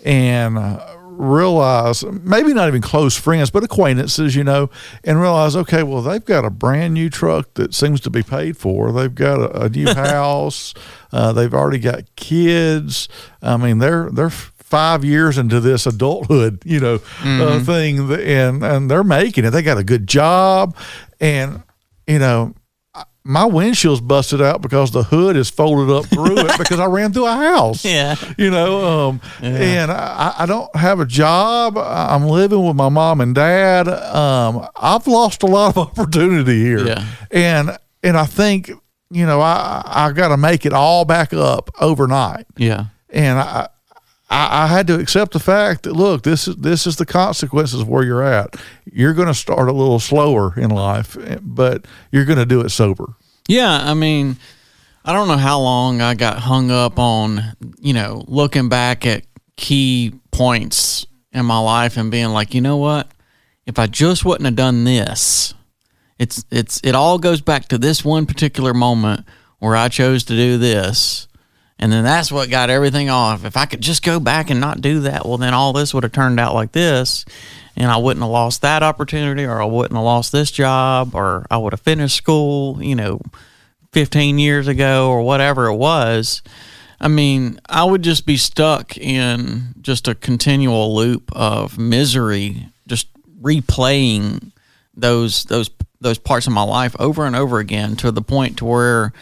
and 0.04 0.58
uh, 0.58 0.96
realize 1.16 2.04
maybe 2.04 2.52
not 2.52 2.68
even 2.68 2.82
close 2.82 3.16
friends, 3.16 3.50
but 3.50 3.64
acquaintances, 3.64 4.34
you 4.36 4.44
know, 4.44 4.70
and 5.04 5.20
realize, 5.20 5.56
okay, 5.56 5.82
well, 5.82 6.02
they've 6.02 6.24
got 6.24 6.44
a 6.44 6.50
brand 6.50 6.94
new 6.94 7.10
truck 7.10 7.52
that 7.54 7.74
seems 7.74 8.00
to 8.02 8.10
be 8.10 8.22
paid 8.22 8.56
for. 8.56 8.92
They've 8.92 9.14
got 9.14 9.40
a, 9.40 9.64
a 9.64 9.68
new 9.68 9.86
house. 9.94 10.74
Uh, 11.12 11.32
they've 11.32 11.54
already 11.54 11.78
got 11.78 12.14
kids. 12.16 13.08
I 13.42 13.56
mean, 13.56 13.78
they're 13.78 14.10
they're 14.10 14.30
five 14.30 15.04
years 15.04 15.38
into 15.38 15.60
this 15.60 15.86
adulthood, 15.86 16.62
you 16.64 16.80
know, 16.80 16.94
uh, 16.94 16.98
mm-hmm. 16.98 17.42
uh, 17.42 17.64
thing, 17.64 18.12
and 18.12 18.64
and 18.64 18.90
they're 18.90 19.04
making 19.04 19.44
it. 19.44 19.50
They 19.50 19.62
got 19.62 19.78
a 19.78 19.84
good 19.84 20.06
job, 20.06 20.76
and 21.20 21.62
you 22.06 22.18
know, 22.18 22.54
my 23.26 23.46
windshield's 23.46 24.02
busted 24.02 24.42
out 24.42 24.60
because 24.60 24.90
the 24.90 25.02
hood 25.02 25.34
is 25.34 25.48
folded 25.48 25.90
up 25.90 26.04
through 26.06 26.38
it 26.38 26.58
because 26.58 26.78
I 26.78 26.84
ran 26.84 27.12
through 27.12 27.26
a 27.26 27.36
house. 27.36 27.84
Yeah. 27.94 28.16
You 28.36 28.50
know, 28.50 29.08
um, 29.08 29.20
yeah. 29.40 29.48
and 29.48 29.92
I, 29.92 30.34
I, 30.38 30.46
don't 30.46 30.74
have 30.74 30.98
a 30.98 31.06
job. 31.06 31.78
I'm 31.78 32.26
living 32.26 32.66
with 32.66 32.74
my 32.74 32.88
mom 32.88 33.20
and 33.20 33.34
dad. 33.34 33.86
Um, 33.88 34.66
I've 34.74 35.06
lost 35.06 35.44
a 35.44 35.46
lot 35.46 35.76
of 35.76 35.78
opportunity 35.98 36.60
here. 36.60 36.84
Yeah. 36.84 37.06
And, 37.30 37.78
and 38.02 38.16
I 38.16 38.24
think, 38.24 38.70
you 39.10 39.26
know, 39.26 39.40
I, 39.40 39.82
I 39.86 40.12
got 40.12 40.28
to 40.28 40.36
make 40.36 40.66
it 40.66 40.72
all 40.72 41.04
back 41.04 41.32
up 41.32 41.70
overnight. 41.80 42.46
Yeah. 42.56 42.86
And 43.10 43.38
I, 43.38 43.68
I, 44.30 44.64
I, 44.64 44.66
had 44.68 44.86
to 44.86 44.98
accept 44.98 45.32
the 45.32 45.40
fact 45.40 45.82
that 45.82 45.92
look, 45.92 46.22
this 46.22 46.48
is 46.48 46.56
this 46.56 46.86
is 46.86 46.96
the 46.96 47.06
consequences 47.06 47.80
of 47.80 47.88
where 47.88 48.02
you're 48.02 48.22
at. 48.22 48.56
You're 48.90 49.12
going 49.12 49.28
to 49.28 49.34
start 49.34 49.68
a 49.68 49.72
little 49.72 50.00
slower 50.00 50.58
in 50.58 50.70
life, 50.70 51.16
but 51.42 51.84
you're 52.10 52.24
going 52.24 52.38
to 52.38 52.46
do 52.46 52.60
it 52.60 52.70
sober. 52.70 53.14
Yeah, 53.48 53.70
I 53.70 53.92
mean, 53.94 54.36
I 55.04 55.12
don't 55.12 55.28
know 55.28 55.36
how 55.36 55.60
long 55.60 56.00
I 56.00 56.14
got 56.14 56.38
hung 56.38 56.70
up 56.70 56.98
on, 56.98 57.42
you 57.78 57.92
know, 57.92 58.24
looking 58.26 58.70
back 58.70 59.04
at 59.04 59.24
key 59.56 60.14
points 60.30 61.06
in 61.32 61.44
my 61.44 61.58
life 61.58 61.96
and 61.98 62.10
being 62.10 62.28
like, 62.28 62.54
you 62.54 62.62
know 62.62 62.78
what, 62.78 63.08
if 63.66 63.78
I 63.78 63.86
just 63.86 64.24
wouldn't 64.24 64.46
have 64.46 64.56
done 64.56 64.84
this, 64.84 65.52
it's 66.18 66.44
it's 66.50 66.80
it 66.82 66.94
all 66.94 67.18
goes 67.18 67.40
back 67.40 67.68
to 67.68 67.78
this 67.78 68.04
one 68.04 68.24
particular 68.24 68.72
moment 68.72 69.26
where 69.58 69.76
I 69.76 69.88
chose 69.88 70.24
to 70.24 70.34
do 70.34 70.58
this 70.58 71.28
and 71.78 71.92
then 71.92 72.04
that's 72.04 72.30
what 72.30 72.50
got 72.50 72.70
everything 72.70 73.10
off. 73.10 73.44
If 73.44 73.56
I 73.56 73.66
could 73.66 73.80
just 73.80 74.02
go 74.02 74.20
back 74.20 74.50
and 74.50 74.60
not 74.60 74.80
do 74.80 75.00
that, 75.00 75.26
well, 75.26 75.38
then 75.38 75.54
all 75.54 75.72
this 75.72 75.92
would 75.92 76.04
have 76.04 76.12
turned 76.12 76.38
out 76.38 76.54
like 76.54 76.72
this. 76.72 77.24
And 77.76 77.90
I 77.90 77.96
wouldn't 77.96 78.22
have 78.22 78.30
lost 78.30 78.62
that 78.62 78.84
opportunity, 78.84 79.44
or 79.44 79.60
I 79.60 79.64
wouldn't 79.64 79.96
have 79.96 80.04
lost 80.04 80.30
this 80.30 80.52
job, 80.52 81.14
or 81.14 81.44
I 81.50 81.56
would 81.56 81.72
have 81.72 81.80
finished 81.80 82.16
school, 82.16 82.80
you 82.80 82.94
know, 82.94 83.20
15 83.92 84.38
years 84.38 84.68
ago, 84.68 85.10
or 85.10 85.22
whatever 85.22 85.66
it 85.66 85.74
was. 85.74 86.42
I 87.00 87.08
mean, 87.08 87.60
I 87.68 87.82
would 87.82 88.02
just 88.02 88.26
be 88.26 88.36
stuck 88.36 88.96
in 88.96 89.74
just 89.80 90.06
a 90.06 90.14
continual 90.14 90.94
loop 90.94 91.30
of 91.34 91.76
misery, 91.76 92.68
just 92.86 93.08
replaying 93.42 94.52
those 94.96 95.44
those 95.44 95.68
those 96.00 96.18
parts 96.18 96.46
of 96.46 96.52
my 96.52 96.62
life 96.62 96.94
over 97.00 97.26
and 97.26 97.34
over 97.34 97.58
again 97.58 97.96
to 97.96 98.12
the 98.12 98.22
point 98.22 98.58
to 98.58 98.64
where 98.64 99.12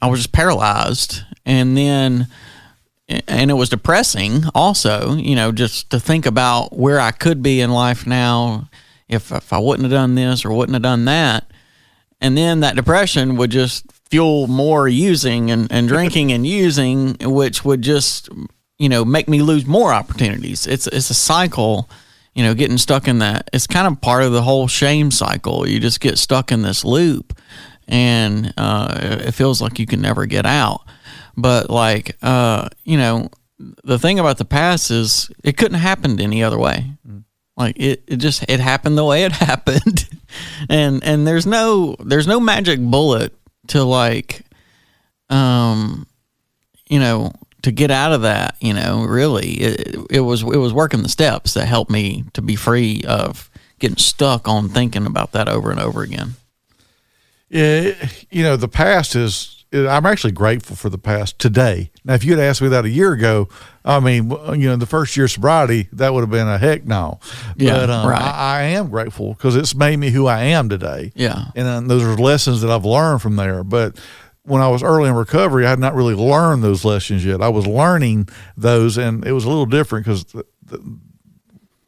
I 0.00 0.06
was 0.06 0.20
just 0.20 0.32
paralyzed 0.32 1.22
and 1.44 1.76
then 1.76 2.28
and 3.28 3.50
it 3.50 3.54
was 3.54 3.68
depressing 3.68 4.44
also 4.54 5.14
you 5.16 5.34
know 5.36 5.52
just 5.52 5.90
to 5.90 6.00
think 6.00 6.24
about 6.24 6.76
where 6.76 7.00
i 7.00 7.10
could 7.10 7.42
be 7.42 7.60
in 7.60 7.70
life 7.70 8.06
now 8.06 8.68
if, 9.08 9.30
if 9.30 9.52
i 9.52 9.58
wouldn't 9.58 9.84
have 9.84 9.92
done 9.92 10.14
this 10.14 10.44
or 10.44 10.52
wouldn't 10.52 10.74
have 10.74 10.82
done 10.82 11.04
that. 11.04 11.46
And 12.20 12.36
then 12.36 12.60
that 12.60 12.76
depression 12.76 13.36
would 13.36 13.50
just 13.50 13.84
fuel 14.08 14.46
more 14.46 14.86
using 14.86 15.50
and, 15.50 15.70
and 15.72 15.88
drinking 15.88 16.30
and 16.30 16.46
using 16.46 17.16
which 17.20 17.64
would 17.64 17.82
just 17.82 18.28
you 18.78 18.88
know 18.88 19.04
make 19.04 19.28
me 19.28 19.42
lose 19.42 19.66
more 19.66 19.92
opportunities. 19.92 20.66
It's 20.66 20.86
it's 20.86 21.10
a 21.10 21.14
cycle 21.14 21.90
you 22.34 22.44
know 22.44 22.54
getting 22.54 22.78
stuck 22.78 23.08
in 23.08 23.18
that. 23.18 23.50
It's 23.52 23.66
kind 23.66 23.86
of 23.86 24.00
part 24.00 24.22
of 24.22 24.32
the 24.32 24.42
whole 24.42 24.68
shame 24.68 25.10
cycle. 25.10 25.68
You 25.68 25.80
just 25.80 26.00
get 26.00 26.16
stuck 26.16 26.52
in 26.52 26.62
this 26.62 26.84
loop 26.84 27.36
and 27.88 28.54
uh, 28.56 28.96
it 29.00 29.32
feels 29.32 29.60
like 29.60 29.80
you 29.80 29.86
can 29.86 30.00
never 30.00 30.24
get 30.26 30.46
out 30.46 30.82
but 31.36 31.70
like, 31.70 32.16
uh, 32.22 32.68
you 32.84 32.98
know, 32.98 33.30
the 33.84 33.98
thing 33.98 34.18
about 34.18 34.38
the 34.38 34.44
past 34.44 34.90
is 34.90 35.30
it 35.44 35.56
couldn't 35.56 35.78
have 35.78 35.98
happened 35.98 36.20
any 36.20 36.42
other 36.42 36.58
way. 36.58 36.92
Mm. 37.08 37.24
Like 37.56 37.78
it, 37.78 38.02
it 38.06 38.16
just 38.16 38.44
it 38.48 38.60
happened 38.60 38.96
the 38.96 39.04
way 39.04 39.24
it 39.24 39.32
happened, 39.48 40.08
and 40.68 41.02
and 41.04 41.26
there's 41.26 41.46
no 41.46 41.96
there's 42.00 42.26
no 42.26 42.40
magic 42.40 42.80
bullet 42.80 43.34
to 43.68 43.84
like, 43.84 44.44
um, 45.28 46.06
you 46.86 46.98
know, 46.98 47.32
to 47.62 47.70
get 47.70 47.90
out 47.90 48.12
of 48.12 48.22
that. 48.22 48.56
You 48.60 48.74
know, 48.74 49.04
really, 49.04 49.50
it, 49.52 49.98
it 50.10 50.20
was 50.20 50.42
it 50.42 50.56
was 50.56 50.72
working 50.72 51.02
the 51.02 51.08
steps 51.08 51.54
that 51.54 51.66
helped 51.66 51.90
me 51.90 52.24
to 52.32 52.42
be 52.42 52.56
free 52.56 53.02
of 53.06 53.50
getting 53.78 53.98
stuck 53.98 54.48
on 54.48 54.68
thinking 54.68 55.06
about 55.06 55.32
that 55.32 55.48
over 55.48 55.70
and 55.70 55.80
over 55.80 56.02
again. 56.02 56.34
Yeah, 57.50 57.92
you 58.30 58.42
know, 58.44 58.56
the 58.56 58.68
past 58.68 59.14
is 59.14 59.51
I'm 59.72 60.06
actually 60.06 60.32
grateful 60.32 60.76
for 60.76 60.90
the 60.90 60.98
past 60.98 61.38
today. 61.38 61.90
Now, 62.04 62.14
if 62.14 62.24
you 62.24 62.36
had 62.36 62.40
asked 62.40 62.60
me 62.60 62.68
that 62.68 62.84
a 62.84 62.90
year 62.90 63.12
ago, 63.12 63.48
I 63.84 64.00
mean, 64.00 64.30
you 64.30 64.68
know, 64.68 64.76
the 64.76 64.86
first 64.86 65.16
year 65.16 65.28
sobriety, 65.28 65.88
that 65.92 66.12
would 66.12 66.20
have 66.20 66.30
been 66.30 66.46
a 66.46 66.58
heck 66.58 66.84
no. 66.84 67.20
Yeah, 67.56 67.74
but 67.74 67.90
um, 67.90 68.08
right. 68.08 68.20
I, 68.20 68.58
I, 68.58 68.62
am 68.62 68.90
grateful 68.90 69.32
because 69.34 69.56
it's 69.56 69.74
made 69.74 69.96
me 69.96 70.10
who 70.10 70.26
I 70.26 70.42
am 70.44 70.68
today. 70.68 71.12
Yeah. 71.14 71.46
And 71.56 71.66
uh, 71.66 71.80
those 71.80 72.02
are 72.02 72.16
lessons 72.16 72.60
that 72.60 72.70
I've 72.70 72.84
learned 72.84 73.22
from 73.22 73.36
there. 73.36 73.64
But 73.64 73.98
when 74.44 74.60
I 74.60 74.68
was 74.68 74.82
early 74.82 75.08
in 75.08 75.14
recovery, 75.14 75.66
I 75.66 75.70
had 75.70 75.78
not 75.78 75.94
really 75.94 76.14
learned 76.14 76.62
those 76.62 76.84
lessons 76.84 77.24
yet. 77.24 77.40
I 77.40 77.48
was 77.48 77.66
learning 77.66 78.28
those, 78.56 78.98
and 78.98 79.24
it 79.24 79.32
was 79.32 79.44
a 79.44 79.48
little 79.48 79.66
different 79.66 80.04
because 80.04 80.26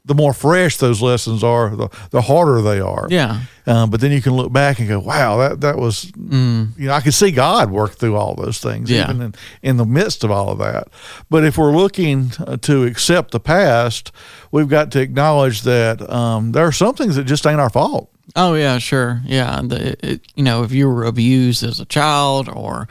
the 0.06 0.14
more 0.14 0.34
fresh 0.34 0.76
those 0.76 1.00
lessons 1.00 1.42
are, 1.42 1.74
the, 1.74 1.88
the 2.10 2.20
harder 2.20 2.60
they 2.60 2.78
are. 2.78 3.06
Yeah. 3.08 3.40
Um, 3.66 3.88
but 3.88 4.02
then 4.02 4.12
you 4.12 4.20
can 4.20 4.34
look 4.34 4.52
back 4.52 4.78
and 4.78 4.86
go, 4.86 4.98
wow, 4.98 5.38
that, 5.38 5.62
that 5.62 5.78
was, 5.78 6.06
mm. 6.12 6.68
you 6.78 6.88
know, 6.88 6.92
I 6.92 7.00
can 7.00 7.12
see 7.12 7.30
God 7.30 7.70
work 7.70 7.92
through 7.92 8.16
all 8.16 8.34
those 8.34 8.58
things, 8.58 8.90
yeah. 8.90 9.04
even 9.04 9.22
in, 9.22 9.34
in 9.62 9.76
the 9.78 9.86
midst 9.86 10.22
of 10.22 10.30
all 10.30 10.50
of 10.50 10.58
that. 10.58 10.88
But 11.30 11.44
if 11.44 11.56
we're 11.56 11.74
looking 11.74 12.32
uh, 12.46 12.58
to 12.58 12.84
accept 12.84 13.30
the 13.30 13.40
past, 13.40 14.12
we've 14.50 14.68
got 14.68 14.90
to 14.92 15.00
acknowledge 15.00 15.62
that 15.62 16.08
um, 16.10 16.52
there 16.52 16.66
are 16.66 16.72
some 16.72 16.94
things 16.94 17.16
that 17.16 17.24
just 17.24 17.46
ain't 17.46 17.60
our 17.60 17.70
fault. 17.70 18.10
Oh 18.36 18.54
yeah, 18.54 18.78
sure, 18.78 19.20
yeah. 19.24 19.60
The, 19.62 19.96
it, 20.02 20.20
you 20.34 20.42
know, 20.42 20.64
if 20.64 20.72
you 20.72 20.88
were 20.88 21.04
abused 21.04 21.62
as 21.62 21.78
a 21.78 21.84
child, 21.84 22.48
or 22.48 22.88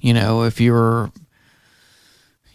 you 0.00 0.14
know, 0.14 0.44
if 0.44 0.60
you 0.60 0.72
were 0.72 1.10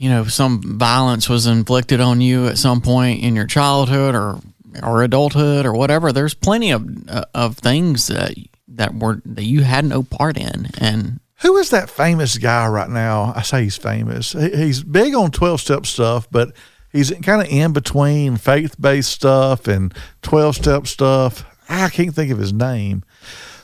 you 0.03 0.09
know 0.09 0.25
some 0.25 0.61
violence 0.61 1.29
was 1.29 1.47
inflicted 1.47 2.01
on 2.01 2.19
you 2.19 2.47
at 2.47 2.57
some 2.57 2.81
point 2.81 3.23
in 3.23 3.37
your 3.37 3.47
childhood 3.47 4.15
or 4.15 4.37
or 4.83 5.01
adulthood 5.01 5.65
or 5.65 5.71
whatever. 5.71 6.11
There's 6.11 6.33
plenty 6.33 6.71
of 6.71 6.85
of 7.33 7.57
things 7.57 8.07
that 8.07 8.35
that 8.67 8.93
were 8.95 9.21
that 9.23 9.45
you 9.45 9.61
had 9.61 9.85
no 9.85 10.03
part 10.03 10.37
in 10.37 10.67
and 10.77 11.21
who 11.41 11.55
is 11.57 11.69
that 11.69 11.89
famous 11.89 12.37
guy 12.37 12.67
right 12.67 12.89
now? 12.89 13.31
I 13.33 13.43
say 13.43 13.63
he's 13.63 13.77
famous. 13.77 14.33
He's 14.33 14.83
big 14.83 15.15
on 15.15 15.31
12 15.31 15.61
step 15.61 15.85
stuff 15.85 16.27
but 16.29 16.51
he's 16.91 17.09
kind 17.21 17.41
of 17.41 17.47
in 17.47 17.71
between 17.71 18.35
faith-based 18.35 19.09
stuff 19.09 19.67
and 19.69 19.93
12 20.21 20.55
step 20.55 20.85
stuff. 20.85 21.45
I 21.69 21.87
can't 21.87 22.13
think 22.13 22.29
of 22.29 22.39
his 22.39 22.51
name 22.51 23.03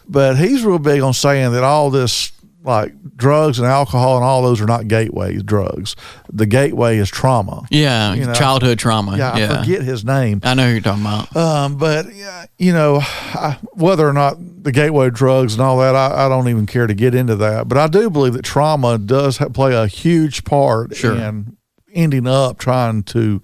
but 0.07 0.37
he's 0.37 0.63
real 0.63 0.79
big 0.79 1.01
on 1.01 1.13
saying 1.13 1.51
that 1.51 1.65
all 1.65 1.89
this 1.89 2.31
like 2.63 2.93
drugs 3.15 3.59
and 3.59 3.67
alcohol 3.67 4.17
and 4.17 4.25
all 4.25 4.41
those 4.41 4.59
are 4.61 4.65
not 4.65 4.87
gateway 4.87 5.37
drugs. 5.37 5.95
The 6.31 6.45
gateway 6.45 6.97
is 6.97 7.09
trauma. 7.09 7.65
Yeah, 7.69 8.13
you 8.13 8.25
know? 8.25 8.33
childhood 8.33 8.79
trauma. 8.79 9.17
Yeah, 9.17 9.37
yeah, 9.37 9.53
I 9.53 9.61
forget 9.61 9.81
his 9.81 10.03
name. 10.03 10.41
I 10.43 10.53
know 10.53 10.65
who 10.67 10.73
you're 10.73 10.81
talking 10.81 11.01
about. 11.01 11.35
Um, 11.35 11.77
but 11.77 12.07
you 12.57 12.73
know, 12.73 12.99
I, 13.01 13.57
whether 13.73 14.07
or 14.07 14.13
not 14.13 14.37
the 14.63 14.71
gateway 14.71 15.09
drugs 15.09 15.53
and 15.53 15.61
all 15.61 15.77
that, 15.79 15.95
I, 15.95 16.25
I, 16.25 16.29
don't 16.29 16.49
even 16.49 16.65
care 16.65 16.87
to 16.87 16.93
get 16.93 17.15
into 17.15 17.35
that. 17.37 17.67
But 17.67 17.77
I 17.77 17.87
do 17.87 18.09
believe 18.09 18.33
that 18.33 18.43
trauma 18.43 18.97
does 18.97 19.37
play 19.53 19.73
a 19.73 19.87
huge 19.87 20.43
part 20.43 20.95
sure. 20.95 21.15
in 21.15 21.57
ending 21.93 22.27
up 22.27 22.57
trying 22.57 23.03
to 23.03 23.41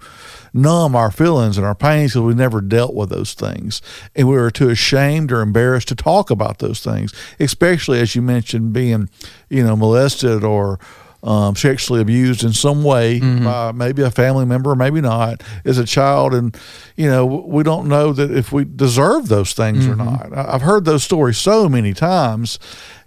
numb 0.52 0.96
our 0.96 1.10
feelings 1.10 1.56
and 1.56 1.66
our 1.66 1.74
pains 1.74 2.12
because 2.12 2.22
we 2.22 2.34
never 2.34 2.60
dealt 2.60 2.94
with 2.94 3.10
those 3.10 3.34
things. 3.34 3.82
And 4.14 4.28
we 4.28 4.36
were 4.36 4.50
too 4.50 4.70
ashamed 4.70 5.32
or 5.32 5.40
embarrassed 5.40 5.88
to 5.88 5.94
talk 5.94 6.30
about 6.30 6.58
those 6.58 6.80
things, 6.80 7.12
especially 7.38 8.00
as 8.00 8.14
you 8.14 8.22
mentioned, 8.22 8.72
being, 8.72 9.08
you 9.48 9.64
know, 9.64 9.76
molested 9.76 10.44
or 10.44 10.78
um, 11.22 11.56
sexually 11.56 12.00
abused 12.00 12.44
in 12.44 12.52
some 12.52 12.84
way 12.84 13.18
mm-hmm. 13.18 13.44
by 13.44 13.72
maybe 13.72 14.02
a 14.02 14.10
family 14.10 14.44
member, 14.44 14.74
maybe 14.76 15.00
not, 15.00 15.42
as 15.64 15.76
a 15.76 15.84
child. 15.84 16.32
And, 16.32 16.56
you 16.96 17.08
know, 17.08 17.26
we 17.26 17.64
don't 17.64 17.88
know 17.88 18.12
that 18.12 18.30
if 18.30 18.52
we 18.52 18.64
deserve 18.64 19.28
those 19.28 19.52
things 19.52 19.86
mm-hmm. 19.86 20.00
or 20.00 20.04
not. 20.04 20.36
I've 20.36 20.62
heard 20.62 20.84
those 20.84 21.02
stories 21.02 21.36
so 21.36 21.68
many 21.68 21.94
times. 21.94 22.58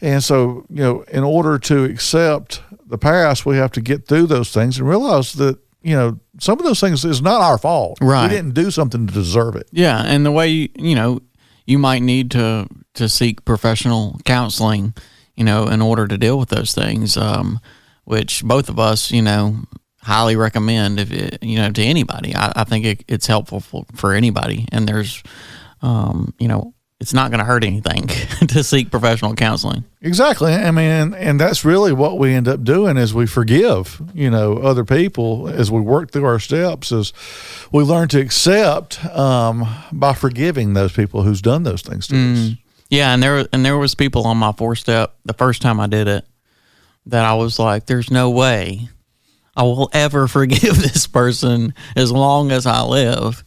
And 0.01 0.23
so, 0.23 0.65
you 0.69 0.83
know, 0.83 1.01
in 1.03 1.23
order 1.23 1.57
to 1.59 1.85
accept 1.85 2.61
the 2.89 2.97
past, 2.97 3.45
we 3.45 3.57
have 3.57 3.71
to 3.71 3.81
get 3.81 4.07
through 4.07 4.27
those 4.27 4.51
things 4.51 4.77
and 4.77 4.87
realize 4.87 5.33
that 5.33 5.59
you 5.81 5.95
know 5.95 6.19
some 6.39 6.59
of 6.59 6.65
those 6.65 6.79
things 6.79 7.05
is 7.05 7.21
not 7.21 7.41
our 7.41 7.57
fault. 7.57 7.99
Right. 8.01 8.23
We 8.23 8.35
didn't 8.35 8.55
do 8.55 8.71
something 8.71 9.07
to 9.07 9.13
deserve 9.13 9.55
it. 9.55 9.69
Yeah, 9.71 10.03
and 10.05 10.25
the 10.25 10.31
way 10.31 10.49
you, 10.49 10.69
you 10.75 10.95
know 10.95 11.21
you 11.65 11.77
might 11.77 12.01
need 12.01 12.31
to 12.31 12.67
to 12.95 13.07
seek 13.07 13.45
professional 13.45 14.19
counseling, 14.25 14.93
you 15.35 15.43
know, 15.43 15.67
in 15.67 15.81
order 15.81 16.07
to 16.07 16.17
deal 16.17 16.37
with 16.39 16.49
those 16.49 16.73
things, 16.73 17.15
um, 17.15 17.59
which 18.03 18.43
both 18.43 18.69
of 18.69 18.79
us, 18.79 19.11
you 19.11 19.21
know, 19.21 19.57
highly 20.01 20.35
recommend 20.35 20.99
if 20.99 21.11
it, 21.11 21.43
you 21.43 21.57
know 21.57 21.71
to 21.71 21.83
anybody. 21.83 22.35
I, 22.35 22.51
I 22.55 22.63
think 22.63 22.85
it, 22.85 23.05
it's 23.07 23.27
helpful 23.27 23.59
for, 23.59 23.85
for 23.93 24.13
anybody, 24.13 24.67
and 24.71 24.87
there's, 24.87 25.21
um, 25.81 26.33
you 26.39 26.47
know, 26.47 26.73
it's 26.99 27.13
not 27.13 27.31
going 27.31 27.39
to 27.39 27.45
hurt 27.45 27.63
anything 27.63 28.07
to 28.47 28.63
seek 28.63 28.91
professional 28.91 29.33
counseling. 29.33 29.85
Exactly. 30.01 30.53
I 30.53 30.71
mean, 30.71 30.91
and, 30.91 31.15
and 31.15 31.39
that's 31.39 31.63
really 31.63 31.93
what 31.93 32.17
we 32.17 32.33
end 32.33 32.47
up 32.47 32.63
doing 32.63 32.97
is 32.97 33.13
we 33.13 33.25
forgive, 33.25 34.01
you 34.13 34.29
know, 34.29 34.57
other 34.57 34.83
people 34.83 35.47
as 35.47 35.71
we 35.71 35.79
work 35.79 36.11
through 36.11 36.25
our 36.25 36.39
steps 36.39 36.91
as 36.91 37.13
we 37.71 37.83
learn 37.83 38.09
to 38.09 38.19
accept 38.19 39.03
um, 39.05 39.65
by 39.93 40.13
forgiving 40.13 40.73
those 40.73 40.91
people 40.91 41.23
who's 41.23 41.41
done 41.41 41.63
those 41.63 41.81
things 41.81 42.07
to 42.07 42.15
us. 42.33 42.51
Yeah, 42.89 43.13
and 43.13 43.21
there 43.21 43.45
and 43.53 43.63
there 43.63 43.77
was 43.77 43.93
people 43.93 44.25
on 44.25 44.37
my 44.37 44.51
four 44.51 44.75
step 44.75 45.15
the 45.23 45.33
first 45.33 45.61
time 45.61 45.79
I 45.79 45.87
did 45.87 46.07
it 46.07 46.25
that 47.05 47.23
I 47.23 47.35
was 47.35 47.59
like, 47.59 47.85
"There's 47.85 48.09
no 48.09 48.31
way 48.31 48.89
I 49.55 49.61
will 49.61 49.91
ever 49.93 50.27
forgive 50.27 50.81
this 50.81 51.05
person 51.05 51.75
as 51.95 52.11
long 52.11 52.51
as 52.51 52.65
I 52.65 52.81
live." 52.81 53.43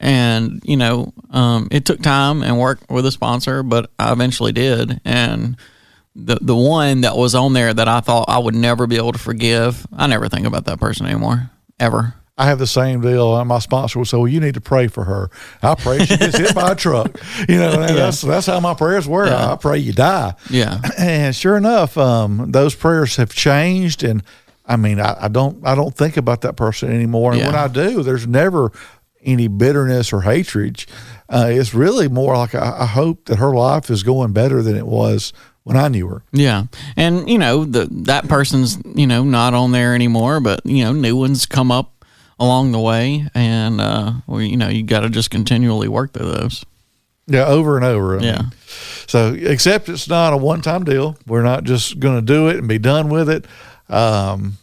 And 0.00 0.62
you 0.64 0.76
know, 0.78 1.12
um, 1.30 1.68
it 1.70 1.84
took 1.84 2.00
time 2.00 2.42
and 2.42 2.58
work 2.58 2.80
with 2.90 3.04
a 3.06 3.10
sponsor, 3.10 3.62
but 3.62 3.90
I 3.98 4.12
eventually 4.12 4.52
did. 4.52 5.00
And 5.04 5.56
the 6.16 6.38
the 6.40 6.56
one 6.56 7.02
that 7.02 7.16
was 7.16 7.34
on 7.34 7.52
there 7.52 7.72
that 7.72 7.86
I 7.86 8.00
thought 8.00 8.24
I 8.28 8.38
would 8.38 8.54
never 8.54 8.86
be 8.86 8.96
able 8.96 9.12
to 9.12 9.18
forgive, 9.18 9.86
I 9.96 10.06
never 10.06 10.28
think 10.28 10.46
about 10.46 10.64
that 10.64 10.80
person 10.80 11.06
anymore, 11.06 11.50
ever. 11.78 12.14
I 12.38 12.46
have 12.46 12.58
the 12.58 12.66
same 12.66 13.02
deal. 13.02 13.34
Uh, 13.34 13.44
My 13.44 13.58
sponsor 13.58 13.98
would 13.98 14.08
say, 14.08 14.16
"Well, 14.16 14.26
you 14.26 14.40
need 14.40 14.54
to 14.54 14.62
pray 14.62 14.86
for 14.88 15.04
her." 15.04 15.30
I 15.62 15.74
pray 15.74 16.06
she 16.06 16.16
gets 16.16 16.38
hit 16.38 16.54
by 16.54 16.72
a 16.72 16.74
truck. 16.74 17.20
You 17.48 17.56
know, 17.58 17.82
and 17.82 17.94
that's 17.96 18.22
that's 18.22 18.46
how 18.46 18.58
my 18.60 18.72
prayers 18.72 19.06
were. 19.06 19.26
I 19.26 19.56
pray 19.56 19.78
you 19.78 19.92
die. 19.92 20.34
Yeah. 20.48 20.80
And 20.98 21.36
sure 21.36 21.58
enough, 21.58 21.98
um, 21.98 22.50
those 22.52 22.74
prayers 22.74 23.16
have 23.16 23.34
changed. 23.34 24.02
And 24.02 24.22
I 24.64 24.76
mean, 24.76 24.98
I, 25.00 25.24
I 25.24 25.28
don't 25.28 25.58
I 25.66 25.74
don't 25.74 25.94
think 25.94 26.16
about 26.16 26.40
that 26.40 26.56
person 26.56 26.90
anymore. 26.90 27.32
And 27.34 27.42
when 27.42 27.54
I 27.54 27.68
do, 27.68 28.02
there's 28.02 28.26
never 28.26 28.72
any 29.22 29.48
bitterness 29.48 30.12
or 30.12 30.22
hatred. 30.22 30.84
Uh, 31.28 31.46
it's 31.50 31.74
really 31.74 32.08
more 32.08 32.36
like 32.36 32.54
I, 32.54 32.78
I 32.80 32.86
hope 32.86 33.26
that 33.26 33.36
her 33.38 33.50
life 33.54 33.90
is 33.90 34.02
going 34.02 34.32
better 34.32 34.62
than 34.62 34.76
it 34.76 34.86
was 34.86 35.32
when 35.62 35.76
I 35.76 35.88
knew 35.88 36.08
her. 36.08 36.22
Yeah, 36.32 36.64
and 36.96 37.28
you 37.28 37.38
know 37.38 37.64
the 37.64 37.86
that 37.90 38.28
person's 38.28 38.78
you 38.94 39.06
know 39.06 39.22
not 39.24 39.54
on 39.54 39.72
there 39.72 39.94
anymore, 39.94 40.40
but 40.40 40.60
you 40.64 40.84
know 40.84 40.92
new 40.92 41.16
ones 41.16 41.46
come 41.46 41.70
up 41.70 42.04
along 42.38 42.72
the 42.72 42.80
way, 42.80 43.28
and 43.34 43.80
uh, 43.80 44.12
well, 44.26 44.40
you 44.40 44.56
know 44.56 44.68
you 44.68 44.82
got 44.82 45.00
to 45.00 45.10
just 45.10 45.30
continually 45.30 45.88
work 45.88 46.12
through 46.12 46.30
those. 46.32 46.64
Yeah, 47.26 47.44
over 47.46 47.76
and 47.76 47.84
over. 47.84 48.18
I 48.18 48.22
Yeah. 48.24 48.38
mean, 48.42 48.52
so, 49.06 49.34
except 49.38 49.88
it's 49.88 50.08
not 50.08 50.32
a 50.32 50.36
one 50.36 50.62
time 50.62 50.82
deal. 50.84 51.16
We're 51.28 51.42
not 51.44 51.62
just 51.64 52.00
going 52.00 52.16
to 52.16 52.22
do 52.22 52.48
it 52.48 52.56
and 52.56 52.66
be 52.66 52.78
done 52.78 53.08
with 53.08 53.28
it. 53.30 53.44
Um, 53.88 54.56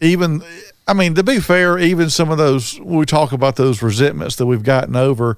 even, 0.00 0.42
I 0.90 0.92
mean, 0.92 1.14
to 1.14 1.22
be 1.22 1.38
fair, 1.38 1.78
even 1.78 2.10
some 2.10 2.32
of 2.32 2.38
those, 2.38 2.80
we 2.80 3.06
talk 3.06 3.30
about 3.30 3.54
those 3.54 3.80
resentments 3.80 4.34
that 4.36 4.46
we've 4.46 4.64
gotten 4.64 4.96
over. 4.96 5.36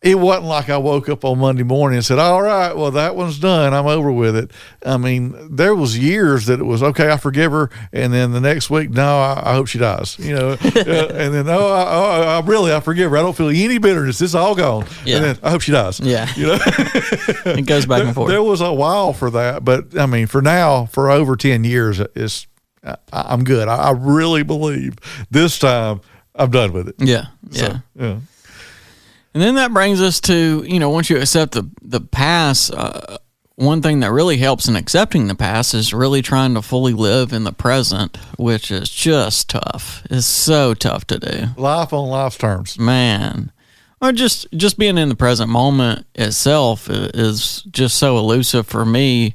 It 0.00 0.18
wasn't 0.18 0.46
like 0.46 0.70
I 0.70 0.78
woke 0.78 1.10
up 1.10 1.22
on 1.26 1.38
Monday 1.38 1.64
morning 1.64 1.98
and 1.98 2.04
said, 2.06 2.18
"All 2.18 2.40
right, 2.40 2.74
well 2.74 2.90
that 2.92 3.14
one's 3.14 3.38
done. 3.38 3.74
I'm 3.74 3.86
over 3.86 4.10
with 4.10 4.34
it." 4.34 4.50
I 4.86 4.96
mean, 4.96 5.54
there 5.54 5.74
was 5.74 5.98
years 5.98 6.46
that 6.46 6.58
it 6.58 6.64
was 6.64 6.82
okay. 6.82 7.12
I 7.12 7.18
forgive 7.18 7.52
her, 7.52 7.68
and 7.92 8.10
then 8.10 8.32
the 8.32 8.40
next 8.40 8.70
week, 8.70 8.88
no, 8.88 9.18
I, 9.18 9.50
I 9.50 9.52
hope 9.52 9.66
she 9.66 9.76
dies. 9.78 10.18
You 10.18 10.34
know, 10.34 10.48
uh, 10.52 10.54
and 10.54 11.34
then 11.34 11.46
oh, 11.50 11.68
I, 11.68 11.84
oh, 11.90 12.22
I 12.38 12.40
really, 12.46 12.72
I 12.72 12.80
forgive 12.80 13.10
her. 13.10 13.18
I 13.18 13.20
don't 13.20 13.36
feel 13.36 13.50
any 13.50 13.76
bitterness. 13.76 14.22
It's 14.22 14.34
all 14.34 14.54
gone. 14.54 14.86
Yeah. 15.04 15.16
And 15.16 15.24
then 15.26 15.38
I 15.42 15.50
hope 15.50 15.60
she 15.60 15.72
dies. 15.72 16.00
Yeah. 16.00 16.26
you 16.34 16.46
know, 16.46 16.58
It 16.64 17.66
goes 17.66 17.84
back 17.84 18.02
and 18.02 18.14
forth. 18.14 18.30
there 18.30 18.42
was 18.42 18.62
a 18.62 18.72
while 18.72 19.12
for 19.12 19.30
that, 19.32 19.62
but 19.66 19.98
I 19.98 20.06
mean, 20.06 20.28
for 20.28 20.40
now, 20.40 20.86
for 20.86 21.10
over 21.10 21.36
ten 21.36 21.62
years, 21.64 22.00
it's 22.00 22.46
I, 22.84 22.96
I'm 23.12 23.44
good. 23.44 23.68
I, 23.68 23.76
I 23.76 23.90
really 23.92 24.42
believe 24.42 24.96
this 25.30 25.58
time 25.58 26.00
I'm 26.34 26.50
done 26.50 26.72
with 26.72 26.88
it. 26.88 26.94
yeah, 26.98 27.26
So, 27.50 27.66
yeah. 27.66 27.78
yeah. 27.94 28.18
And 29.32 29.42
then 29.42 29.54
that 29.56 29.72
brings 29.72 30.00
us 30.00 30.20
to 30.22 30.64
you 30.66 30.80
know 30.80 30.90
once 30.90 31.08
you 31.10 31.16
accept 31.18 31.52
the 31.52 31.68
the 31.82 32.00
past, 32.00 32.72
uh, 32.74 33.18
one 33.54 33.80
thing 33.82 34.00
that 34.00 34.10
really 34.10 34.38
helps 34.38 34.66
in 34.66 34.74
accepting 34.74 35.28
the 35.28 35.34
past 35.36 35.72
is 35.74 35.94
really 35.94 36.20
trying 36.22 36.54
to 36.54 36.62
fully 36.62 36.94
live 36.94 37.32
in 37.32 37.44
the 37.44 37.52
present, 37.52 38.16
which 38.38 38.70
is 38.70 38.88
just 38.90 39.50
tough. 39.50 40.02
It's 40.10 40.26
so 40.26 40.74
tough 40.74 41.06
to 41.08 41.18
do. 41.18 41.46
Life 41.56 41.92
on 41.92 42.08
life's 42.08 42.38
terms. 42.38 42.78
man 42.78 43.52
or 44.00 44.12
just 44.12 44.46
just 44.56 44.78
being 44.78 44.96
in 44.98 45.08
the 45.10 45.14
present 45.14 45.50
moment 45.50 46.06
itself 46.14 46.88
is 46.90 47.62
just 47.70 47.98
so 47.98 48.16
elusive 48.18 48.66
for 48.66 48.84
me 48.86 49.34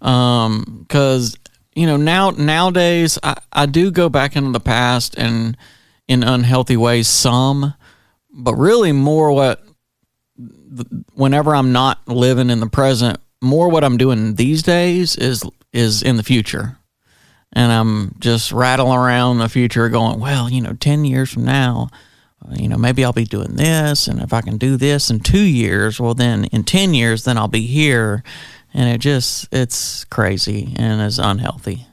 um 0.00 0.84
because 0.88 1.36
you 1.80 1.86
know 1.86 1.96
now 1.96 2.30
nowadays 2.30 3.18
I, 3.22 3.40
I 3.52 3.66
do 3.66 3.90
go 3.90 4.08
back 4.08 4.36
into 4.36 4.52
the 4.52 4.60
past 4.60 5.16
and 5.16 5.56
in 6.06 6.22
unhealthy 6.22 6.76
ways 6.76 7.08
some 7.08 7.74
but 8.32 8.54
really 8.54 8.92
more 8.92 9.32
what 9.32 9.62
whenever 11.14 11.54
i'm 11.54 11.72
not 11.72 12.06
living 12.06 12.50
in 12.50 12.60
the 12.60 12.68
present 12.68 13.18
more 13.40 13.68
what 13.68 13.84
i'm 13.84 13.96
doing 13.96 14.34
these 14.34 14.62
days 14.62 15.16
is 15.16 15.42
is 15.72 16.02
in 16.02 16.16
the 16.16 16.22
future 16.22 16.76
and 17.52 17.72
I'm 17.72 18.14
just 18.18 18.52
rattling 18.52 18.96
around 18.96 19.38
the 19.38 19.48
future 19.48 19.88
going, 19.88 20.20
well, 20.20 20.48
you 20.48 20.60
know, 20.60 20.74
10 20.74 21.04
years 21.04 21.32
from 21.32 21.44
now, 21.44 21.88
uh, 22.44 22.54
you 22.54 22.68
know, 22.68 22.76
maybe 22.76 23.04
I'll 23.04 23.12
be 23.12 23.24
doing 23.24 23.56
this. 23.56 24.06
And 24.06 24.20
if 24.20 24.32
I 24.32 24.40
can 24.40 24.56
do 24.56 24.76
this 24.76 25.10
in 25.10 25.20
two 25.20 25.42
years, 25.42 26.00
well, 26.00 26.14
then 26.14 26.44
in 26.46 26.64
10 26.64 26.94
years, 26.94 27.24
then 27.24 27.36
I'll 27.36 27.48
be 27.48 27.66
here. 27.66 28.22
And 28.72 28.88
it 28.88 28.98
just, 28.98 29.48
it's 29.52 30.04
crazy 30.04 30.74
and 30.76 31.00
it's 31.00 31.18
unhealthy. 31.18 31.86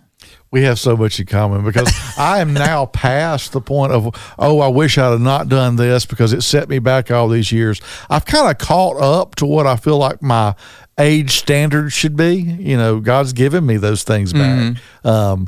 We 0.50 0.64
have 0.64 0.80
so 0.80 0.96
much 0.96 1.20
in 1.20 1.26
common 1.26 1.66
because 1.66 1.92
I 2.18 2.40
am 2.40 2.54
now 2.54 2.86
past 2.86 3.52
the 3.52 3.62
point 3.62 3.92
of, 3.92 4.16
oh, 4.40 4.60
I 4.60 4.70
wish 4.70 4.98
I'd 4.98 5.12
have 5.12 5.22
not 5.22 5.50
done 5.50 5.76
this 5.76 6.06
because 6.06 6.32
it 6.32 6.42
set 6.42 6.70
me 6.70 6.80
back 6.80 7.12
all 7.12 7.28
these 7.28 7.52
years. 7.52 7.82
I've 8.10 8.26
kind 8.26 8.50
of 8.50 8.58
caught 8.58 9.02
up 9.02 9.36
to 9.36 9.46
what 9.46 9.68
I 9.68 9.76
feel 9.76 9.98
like 9.98 10.22
my 10.22 10.56
age 11.00 11.38
standard 11.38 11.92
should 11.92 12.16
be. 12.16 12.36
You 12.38 12.76
know, 12.78 13.00
God's 13.00 13.34
given 13.34 13.66
me 13.66 13.78
those 13.78 14.04
things 14.04 14.34
back. 14.34 14.78
Um, 15.04 15.48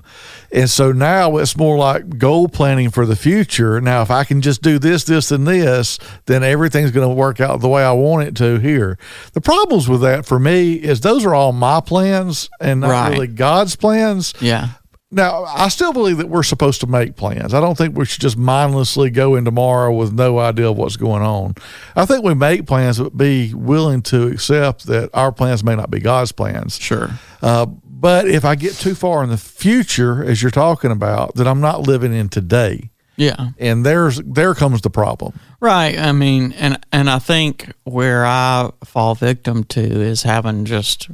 and 0.51 0.69
so 0.69 0.91
now 0.91 1.38
it's 1.38 1.57
more 1.57 1.77
like 1.77 2.17
goal 2.17 2.47
planning 2.47 2.89
for 2.91 3.05
the 3.05 3.15
future. 3.15 3.81
Now, 3.81 4.01
if 4.01 4.12
I 4.12 4.23
can 4.23 4.41
just 4.41 4.62
do 4.62 4.77
this, 4.79 5.03
this, 5.05 5.31
and 5.31 5.47
this, 5.47 5.97
then 6.27 6.43
everything's 6.43 6.91
going 6.91 7.07
to 7.09 7.13
work 7.15 7.39
out 7.39 7.62
the 7.62 7.67
way 7.69 7.83
I 7.83 7.91
want 7.93 8.27
it 8.27 8.35
to 8.38 8.59
here. 8.59 8.97
The 9.33 9.41
problems 9.41 9.89
with 9.89 10.01
that 10.01 10.25
for 10.25 10.39
me 10.39 10.73
is 10.75 11.01
those 11.01 11.25
are 11.25 11.33
all 11.33 11.51
my 11.51 11.81
plans 11.81 12.49
and 12.62 12.81
not 12.81 12.89
Right. 12.89 13.12
really 13.12 13.27
God's 13.27 13.75
plans. 13.75 14.33
Yeah. 14.39 14.69
Now, 15.12 15.43
I 15.45 15.69
still 15.69 15.91
believe 15.91 16.17
that 16.17 16.30
we're 16.30 16.43
supposed 16.43 16.82
to 16.82 16.88
make 16.88 17.15
plans. 17.15 17.56
I 17.56 17.60
don't 17.60 17.76
think 17.76 17.98
we 17.98 18.06
should 18.06 18.22
just 18.22 18.38
mindlessly 18.38 19.10
go 19.10 19.36
in 19.36 19.43
tomorrow 19.43 19.91
with 19.91 20.13
no 20.13 20.38
idea 20.38 20.69
of 20.69 20.78
what's 20.78 20.98
going 20.98 21.24
on. 21.24 21.56
I 21.95 22.06
think 22.06 22.24
we 22.24 22.36
make 22.36 22.67
plans, 22.67 23.00
but 23.00 23.17
be 23.17 23.52
willing 23.56 24.04
to 24.04 24.28
accept 24.28 24.86
that 24.86 25.10
our 25.15 25.32
plans 25.32 25.63
may 25.63 25.76
not 25.76 25.89
be 25.89 26.00
God's 26.00 26.32
plans. 26.32 26.78
Sure. 26.80 27.10
Uh, 27.41 27.65
but 27.65 28.28
if 28.28 28.45
I 28.45 28.54
get 28.54 28.74
too 28.76 28.93
far 28.93 29.24
in 29.24 29.32
the 29.32 29.38
future, 29.38 30.24
as 30.24 30.43
you're 30.43 30.52
talking 30.52 30.91
about, 30.91 31.34
that 31.36 31.48
I'm 31.48 31.60
not 31.60 31.82
living 31.82 32.13
in 32.13 32.30
today, 32.30 32.91
Yeah. 33.17 33.50
and 33.58 33.84
there's 33.84 34.22
there 34.24 34.54
comes 34.54 34.82
the 34.82 34.91
problem. 34.91 35.39
Right. 35.60 35.98
I 35.98 36.12
mean, 36.12 36.52
and 36.54 36.80
and 36.91 37.10
I 37.10 37.17
think 37.19 37.74
where 37.84 38.26
I 38.28 38.69
fall 38.86 39.15
victim 39.15 39.63
to 39.65 39.82
is 39.82 40.22
having 40.22 40.65
just 40.65 41.10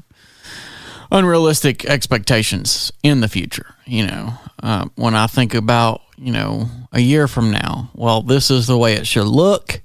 unrealistic 1.11 1.85
expectations 1.85 2.91
in 3.01 3.21
the 3.21 3.27
future. 3.29 3.67
You 3.85 4.07
know, 4.07 4.33
uh, 4.63 4.87
when 4.95 5.15
I 5.15 5.27
think 5.27 5.53
about 5.53 6.01
you 6.17 6.31
know 6.31 6.69
a 6.91 6.99
year 6.99 7.27
from 7.27 7.51
now, 7.51 7.91
well, 7.93 8.21
this 8.21 8.49
is 8.49 8.67
the 8.67 8.77
way 8.77 8.93
it 8.93 9.05
should 9.05 9.27
look, 9.27 9.81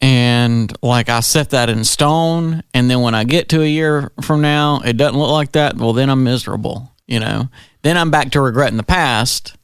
and 0.00 0.72
like 0.82 1.08
I 1.08 1.20
set 1.20 1.50
that 1.50 1.70
in 1.70 1.84
stone, 1.84 2.62
and 2.74 2.90
then 2.90 3.00
when 3.00 3.14
I 3.14 3.24
get 3.24 3.48
to 3.50 3.62
a 3.62 3.66
year 3.66 4.12
from 4.20 4.42
now, 4.42 4.82
it 4.84 4.96
doesn't 4.96 5.18
look 5.18 5.30
like 5.30 5.52
that. 5.52 5.76
Well, 5.76 5.92
then 5.92 6.10
I'm 6.10 6.24
miserable. 6.24 6.92
You 7.06 7.20
know, 7.20 7.48
then 7.82 7.96
I'm 7.96 8.10
back 8.10 8.32
to 8.32 8.40
regretting 8.40 8.76
the 8.76 8.82
past 8.82 9.56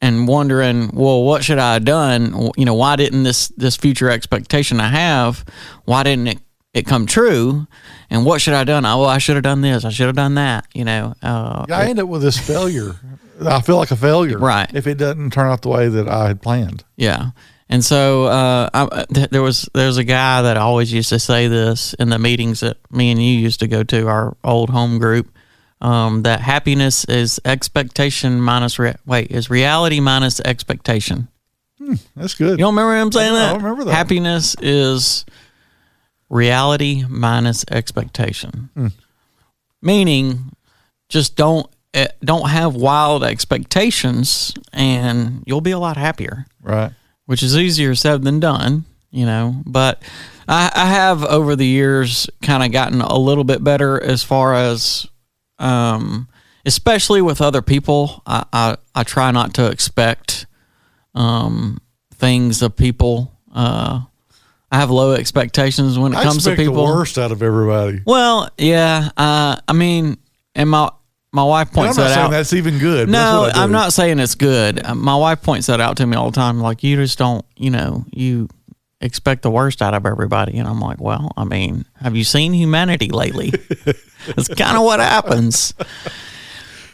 and 0.00 0.28
wondering, 0.28 0.90
well, 0.92 1.24
what 1.24 1.42
should 1.42 1.58
I 1.58 1.74
have 1.74 1.84
done? 1.84 2.50
You 2.56 2.64
know, 2.64 2.74
why 2.74 2.96
didn't 2.96 3.22
this 3.22 3.48
this 3.56 3.76
future 3.76 4.10
expectation 4.10 4.80
I 4.80 4.88
have, 4.88 5.44
why 5.84 6.02
didn't 6.02 6.28
it, 6.28 6.38
it 6.74 6.86
come 6.86 7.06
true? 7.06 7.66
And 8.10 8.24
what 8.24 8.40
should 8.40 8.54
I 8.54 8.58
have 8.58 8.66
done? 8.66 8.84
Oh, 8.86 9.04
I 9.04 9.18
should 9.18 9.36
have 9.36 9.42
done 9.42 9.60
this. 9.62 9.84
I 9.84 9.90
should 9.90 10.06
have 10.06 10.16
done 10.16 10.34
that. 10.36 10.66
You 10.74 10.84
know, 10.84 11.14
uh, 11.22 11.66
I 11.70 11.86
end 11.88 11.98
up 11.98 12.08
with 12.08 12.22
this 12.22 12.38
failure. 12.38 12.96
I 13.44 13.60
feel 13.60 13.76
like 13.76 13.90
a 13.90 13.96
failure, 13.96 14.38
Right. 14.38 14.72
If 14.74 14.86
it 14.86 14.96
doesn't 14.96 15.32
turn 15.32 15.50
out 15.50 15.62
the 15.62 15.68
way 15.68 15.88
that 15.88 16.08
I 16.08 16.28
had 16.28 16.40
planned. 16.40 16.84
Yeah. 16.96 17.30
And 17.68 17.84
so 17.84 18.24
uh, 18.26 18.70
I, 18.72 19.04
th- 19.12 19.30
there 19.30 19.42
was 19.42 19.68
there 19.74 19.88
was 19.88 19.98
a 19.98 20.04
guy 20.04 20.40
that 20.42 20.56
always 20.56 20.92
used 20.92 21.08
to 21.10 21.18
say 21.18 21.48
this 21.48 21.94
in 21.94 22.08
the 22.10 22.18
meetings 22.18 22.60
that 22.60 22.76
me 22.92 23.10
and 23.10 23.20
you 23.20 23.32
used 23.38 23.58
to 23.60 23.66
go 23.66 23.82
to 23.82 24.06
our 24.08 24.36
old 24.44 24.70
home 24.70 24.98
group. 24.98 25.28
um, 25.80 26.22
that 26.22 26.40
happiness 26.40 27.04
is 27.06 27.40
expectation 27.44 28.40
minus 28.40 28.78
rea- 28.78 28.94
wait 29.04 29.30
is 29.32 29.50
reality 29.50 29.98
minus 30.00 30.38
expectation. 30.40 31.26
That's 32.16 32.34
good. 32.34 32.52
You 32.58 32.64
don't 32.64 32.74
remember 32.74 32.96
him 32.96 33.12
saying 33.12 33.32
I 33.34 33.38
that? 33.38 33.52
don't 33.54 33.62
remember 33.62 33.84
that. 33.84 33.92
Happiness 33.94 34.56
is 34.62 35.26
reality 36.28 37.04
minus 37.08 37.64
expectation. 37.70 38.70
Hmm. 38.74 38.86
Meaning, 39.82 40.52
just 41.08 41.36
don't 41.36 41.68
eh, 41.94 42.08
don't 42.24 42.48
have 42.48 42.74
wild 42.74 43.22
expectations, 43.24 44.54
and 44.72 45.42
you'll 45.46 45.60
be 45.60 45.70
a 45.72 45.78
lot 45.78 45.96
happier. 45.96 46.46
right. 46.62 46.92
Which 47.26 47.42
is 47.42 47.56
easier 47.56 47.96
said 47.96 48.22
than 48.22 48.38
done, 48.38 48.84
you 49.10 49.26
know. 49.26 49.60
But 49.66 50.00
I, 50.46 50.70
I 50.72 50.86
have 50.86 51.24
over 51.24 51.56
the 51.56 51.66
years 51.66 52.30
kind 52.40 52.62
of 52.62 52.70
gotten 52.70 53.00
a 53.00 53.18
little 53.18 53.42
bit 53.42 53.64
better 53.64 54.00
as 54.00 54.22
far 54.22 54.54
as, 54.54 55.08
um, 55.58 56.28
especially 56.64 57.20
with 57.20 57.40
other 57.40 57.62
people. 57.62 58.22
I, 58.26 58.44
I 58.52 58.76
I 58.94 59.02
try 59.02 59.32
not 59.32 59.54
to 59.54 59.68
expect 59.68 60.46
um, 61.16 61.80
things 62.14 62.62
of 62.62 62.76
people. 62.76 63.32
Uh, 63.52 64.02
I 64.72 64.78
have 64.78 64.90
low 64.90 65.12
expectations 65.12 65.98
when 65.98 66.12
it 66.12 66.16
I 66.16 66.22
comes 66.24 66.44
to 66.44 66.50
expect 66.50 66.58
people. 66.58 66.74
the 66.86 66.92
worst 66.92 67.18
out 67.18 67.32
of 67.32 67.42
everybody. 67.42 68.00
Well, 68.04 68.50
yeah. 68.58 69.10
Uh, 69.16 69.56
I 69.68 69.72
mean, 69.72 70.16
and 70.54 70.68
my 70.70 70.90
my 71.32 71.44
wife 71.44 71.72
points 71.72 71.96
not 71.96 72.04
that 72.04 72.14
saying 72.14 72.26
out. 72.26 72.30
that's 72.30 72.52
even 72.52 72.78
good. 72.78 73.08
no. 73.08 73.50
I'm 73.54 73.70
not 73.72 73.92
saying 73.92 74.18
it's 74.18 74.34
good. 74.34 74.84
Uh, 74.84 74.94
My 74.94 75.14
wife 75.16 75.42
points 75.42 75.66
that 75.66 75.80
out 75.80 75.98
to 75.98 76.06
me 76.06 76.16
all 76.16 76.30
the 76.30 76.34
time. 76.34 76.60
Like 76.60 76.82
you 76.82 76.96
just 76.96 77.18
don't, 77.18 77.44
you 77.56 77.70
know, 77.70 78.04
you 78.10 78.48
expect 79.02 79.42
the 79.42 79.50
worst 79.50 79.82
out 79.82 79.92
of 79.94 80.06
everybody, 80.06 80.56
and 80.58 80.66
I'm 80.66 80.80
like, 80.80 81.00
well, 81.00 81.30
I 81.36 81.44
mean, 81.44 81.84
have 82.00 82.16
you 82.16 82.24
seen 82.24 82.52
humanity 82.54 83.08
lately? 83.10 83.50
That's 84.26 84.48
kind 84.48 84.76
of 84.78 84.82
what 84.82 84.98
happens. 85.00 85.74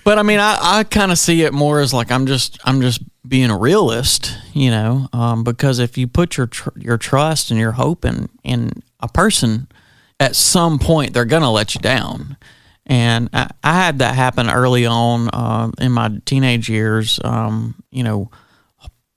But 0.05 0.19
I 0.19 0.23
mean, 0.23 0.41
I, 0.41 0.59
I 0.61 0.85
kind 0.85 1.12
of 1.12 1.19
see 1.19 1.43
it 1.43 1.53
more 1.53 1.81
as 1.81 1.95
like 1.95 2.11
I'm 2.11 2.27
just 2.27 2.59
I'm 2.65 2.81
just 2.81 3.03
being 3.27 3.51
a 3.51 3.59
realist, 3.59 4.37
you 4.53 4.71
know, 4.71 5.09
um, 5.12 5.45
because 5.45 5.79
if 5.79 5.97
you 5.97 6.09
put 6.09 6.37
your 6.37 6.49
tr- 6.49 6.77
your 6.77 6.99
trust 6.99 7.51
and 7.51 7.61
your 7.61 7.73
hope 7.73 8.05
in 8.05 8.29
in 8.43 8.71
a 9.01 9.09
person, 9.09 9.69
at 10.19 10.35
some 10.35 10.79
point 10.79 11.15
they're 11.15 11.25
gonna 11.25 11.53
let 11.53 11.75
you 11.75 11.81
down. 11.81 12.37
And 12.85 13.31
I, 13.33 13.51
I 13.62 13.75
had 13.75 14.01
that 14.01 14.17
happen 14.17 14.51
early 14.51 14.87
on 14.87 15.29
uh, 15.33 15.71
in 15.79 15.93
my 15.93 16.19
teenage 16.25 16.69
years. 16.69 17.21
Um, 17.23 17.77
you 17.93 18.03
know, 18.03 18.31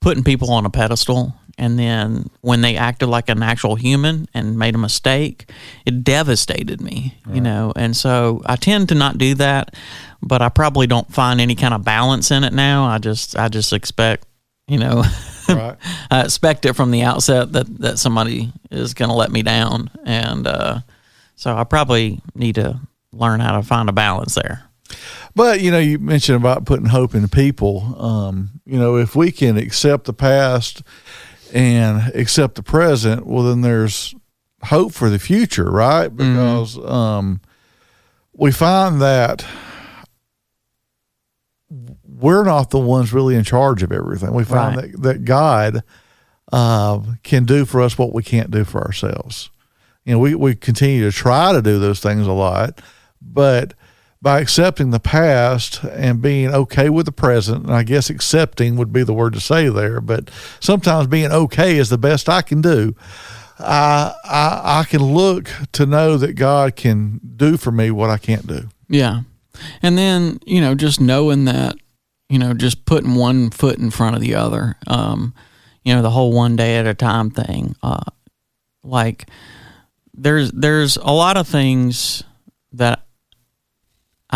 putting 0.00 0.22
people 0.22 0.52
on 0.52 0.66
a 0.66 0.70
pedestal, 0.70 1.34
and 1.58 1.78
then 1.78 2.28
when 2.42 2.60
they 2.60 2.76
acted 2.76 3.08
like 3.08 3.28
an 3.28 3.42
actual 3.42 3.76
human 3.76 4.28
and 4.34 4.58
made 4.58 4.74
a 4.74 4.78
mistake, 4.78 5.50
it 5.86 6.04
devastated 6.04 6.80
me. 6.80 7.18
You 7.32 7.40
know, 7.40 7.72
and 7.74 7.96
so 7.96 8.42
I 8.44 8.56
tend 8.56 8.90
to 8.90 8.94
not 8.94 9.18
do 9.18 9.34
that, 9.34 9.74
but 10.22 10.42
I 10.42 10.48
probably 10.48 10.86
don't 10.86 11.12
find 11.12 11.40
any 11.40 11.54
kind 11.54 11.72
of 11.72 11.84
balance 11.84 12.30
in 12.30 12.44
it 12.44 12.52
now. 12.52 12.84
I 12.84 12.98
just 12.98 13.36
I 13.36 13.48
just 13.48 13.72
expect, 13.72 14.26
you 14.68 14.78
know. 14.78 15.04
Right. 15.48 15.76
I 16.10 16.22
expect 16.22 16.64
it 16.66 16.72
from 16.72 16.90
the 16.90 17.02
outset 17.02 17.52
that, 17.52 17.78
that 17.78 18.00
somebody 18.00 18.52
is 18.72 18.94
going 18.94 19.10
to 19.10 19.14
let 19.14 19.30
me 19.30 19.42
down. 19.42 19.90
And 20.04 20.44
uh, 20.44 20.80
so 21.36 21.56
I 21.56 21.62
probably 21.62 22.20
need 22.34 22.56
to 22.56 22.80
learn 23.12 23.38
how 23.38 23.56
to 23.56 23.62
find 23.62 23.88
a 23.88 23.92
balance 23.92 24.34
there. 24.34 24.64
But 25.34 25.60
you 25.60 25.70
know, 25.70 25.78
you 25.78 25.98
mentioned 25.98 26.36
about 26.36 26.64
putting 26.64 26.86
hope 26.86 27.14
in 27.14 27.28
people. 27.28 27.94
Um, 27.96 28.60
you 28.64 28.78
know, 28.78 28.96
if 28.96 29.14
we 29.14 29.30
can 29.30 29.56
accept 29.56 30.06
the 30.06 30.12
past 30.12 30.82
and 31.56 32.14
accept 32.14 32.54
the 32.56 32.62
present, 32.62 33.26
well, 33.26 33.44
then 33.44 33.62
there's 33.62 34.14
hope 34.64 34.92
for 34.92 35.08
the 35.08 35.18
future, 35.18 35.70
right? 35.70 36.08
Because 36.14 36.76
um, 36.84 37.40
we 38.34 38.52
find 38.52 39.00
that 39.00 39.42
we're 42.04 42.44
not 42.44 42.70
the 42.70 42.78
ones 42.78 43.12
really 43.12 43.34
in 43.34 43.44
charge 43.44 43.82
of 43.82 43.92
everything. 43.92 44.32
We 44.32 44.44
find 44.44 44.76
Right. 44.76 44.92
that 44.92 45.02
that 45.02 45.24
God 45.24 45.82
uh, 46.52 47.00
can 47.22 47.44
do 47.44 47.64
for 47.64 47.80
us 47.80 47.98
what 47.98 48.12
we 48.12 48.22
can't 48.22 48.50
do 48.50 48.64
for 48.64 48.82
ourselves. 48.82 49.50
You 50.04 50.12
know, 50.14 50.18
we 50.18 50.34
we 50.34 50.54
continue 50.54 51.04
to 51.04 51.12
try 51.16 51.52
to 51.52 51.62
do 51.62 51.78
those 51.78 52.00
things 52.00 52.26
a 52.26 52.32
lot, 52.32 52.80
but 53.20 53.74
by 54.22 54.40
accepting 54.40 54.90
the 54.90 55.00
past 55.00 55.84
and 55.84 56.22
being 56.22 56.52
okay 56.52 56.88
with 56.88 57.06
the 57.06 57.12
present, 57.12 57.64
and 57.64 57.74
I 57.74 57.82
guess 57.82 58.10
accepting 58.10 58.76
would 58.76 58.92
be 58.92 59.04
the 59.04 59.12
word 59.12 59.34
to 59.34 59.40
say 59.40 59.68
there, 59.68 60.00
but 60.00 60.30
sometimes 60.60 61.06
being 61.06 61.30
okay 61.30 61.76
is 61.76 61.90
the 61.90 61.98
best 61.98 62.28
I 62.28 62.42
can 62.42 62.60
do. 62.60 62.94
I, 63.58 64.14
I 64.24 64.80
I 64.80 64.84
can 64.84 65.02
look 65.02 65.50
to 65.72 65.86
know 65.86 66.16
that 66.18 66.34
God 66.34 66.76
can 66.76 67.20
do 67.36 67.56
for 67.56 67.70
me 67.70 67.90
what 67.90 68.10
I 68.10 68.18
can't 68.18 68.46
do. 68.46 68.68
Yeah. 68.88 69.22
And 69.80 69.96
then, 69.96 70.38
you 70.44 70.60
know, 70.60 70.74
just 70.74 71.00
knowing 71.00 71.46
that, 71.46 71.76
you 72.28 72.38
know, 72.38 72.52
just 72.52 72.84
putting 72.84 73.14
one 73.14 73.50
foot 73.50 73.78
in 73.78 73.90
front 73.90 74.14
of 74.14 74.20
the 74.20 74.34
other, 74.34 74.76
um, 74.86 75.34
you 75.84 75.94
know, 75.94 76.02
the 76.02 76.10
whole 76.10 76.32
one 76.32 76.56
day 76.56 76.76
at 76.76 76.86
a 76.86 76.92
time 76.92 77.30
thing. 77.30 77.76
Uh, 77.82 78.04
like 78.84 79.28
there's 80.12 80.50
there's 80.52 80.96
a 80.96 81.12
lot 81.12 81.36
of 81.36 81.48
things 81.48 82.22
that 82.72 83.05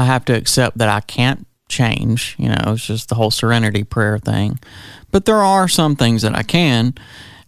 I 0.00 0.04
have 0.04 0.24
to 0.24 0.32
accept 0.32 0.78
that 0.78 0.88
I 0.88 1.00
can't 1.00 1.46
change. 1.68 2.34
You 2.38 2.48
know, 2.48 2.62
it's 2.68 2.86
just 2.86 3.10
the 3.10 3.16
whole 3.16 3.30
serenity 3.30 3.84
prayer 3.84 4.18
thing. 4.18 4.58
But 5.10 5.26
there 5.26 5.42
are 5.42 5.68
some 5.68 5.94
things 5.94 6.22
that 6.22 6.34
I 6.34 6.42
can, 6.42 6.94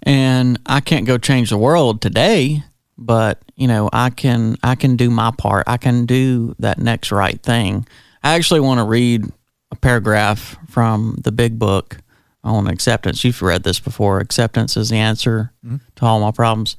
and 0.03 0.61
I 0.67 0.81
can't 0.81 1.07
go 1.07 1.17
change 1.17 1.49
the 1.49 1.57
world 1.57 2.03
today. 2.03 2.63
But 2.99 3.41
you 3.57 3.67
know, 3.67 3.89
I 3.91 4.11
can 4.11 4.57
I 4.63 4.75
can 4.75 4.97
do 4.97 5.09
my 5.09 5.31
part. 5.31 5.65
I 5.67 5.79
can 5.79 6.05
do 6.05 6.55
that 6.59 6.79
next 6.79 7.11
right 7.11 7.43
thing. 7.43 7.87
I 8.23 8.35
actually 8.35 8.61
want 8.61 8.81
to 8.81 8.85
read 8.85 9.25
a 9.71 9.77
paragraph 9.77 10.59
from 10.69 11.17
the 11.25 11.33
big 11.33 11.59
book 11.59 11.97
on 12.45 12.67
acceptance. 12.67 13.25
You've 13.25 13.41
read 13.41 13.63
this 13.63 13.81
before. 13.81 14.19
Acceptance 14.19 14.77
is 14.77 14.91
the 14.91 14.99
answer 14.99 15.55
mm-hmm. 15.65 15.77
to 15.97 16.05
all 16.05 16.21
my 16.21 16.33
problems. 16.33 16.77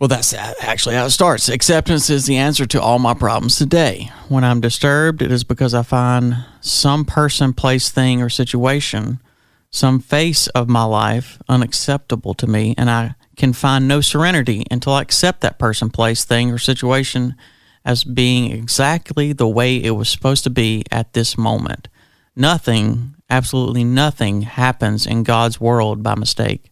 Well, 0.00 0.08
that's 0.08 0.32
actually 0.32 0.94
how 0.94 1.04
it 1.04 1.10
starts. 1.10 1.50
Acceptance 1.50 2.08
is 2.08 2.24
the 2.24 2.38
answer 2.38 2.64
to 2.64 2.80
all 2.80 2.98
my 2.98 3.12
problems 3.12 3.58
today. 3.58 4.10
When 4.30 4.44
I'm 4.44 4.62
disturbed, 4.62 5.20
it 5.20 5.30
is 5.30 5.44
because 5.44 5.74
I 5.74 5.82
find 5.82 6.46
some 6.62 7.04
person, 7.04 7.52
place, 7.52 7.90
thing, 7.90 8.22
or 8.22 8.30
situation, 8.30 9.20
some 9.70 10.00
face 10.00 10.46
of 10.48 10.70
my 10.70 10.84
life 10.84 11.38
unacceptable 11.50 12.32
to 12.32 12.46
me, 12.46 12.74
and 12.78 12.88
I 12.88 13.14
can 13.36 13.52
find 13.52 13.86
no 13.86 14.00
serenity 14.00 14.64
until 14.70 14.94
I 14.94 15.02
accept 15.02 15.42
that 15.42 15.58
person, 15.58 15.90
place, 15.90 16.24
thing, 16.24 16.50
or 16.50 16.56
situation 16.56 17.34
as 17.84 18.02
being 18.02 18.52
exactly 18.52 19.34
the 19.34 19.48
way 19.48 19.76
it 19.76 19.90
was 19.90 20.08
supposed 20.08 20.44
to 20.44 20.50
be 20.50 20.82
at 20.90 21.12
this 21.12 21.36
moment. 21.36 21.88
Nothing, 22.34 23.16
absolutely 23.28 23.84
nothing, 23.84 24.42
happens 24.42 25.06
in 25.06 25.24
God's 25.24 25.60
world 25.60 26.02
by 26.02 26.14
mistake. 26.14 26.70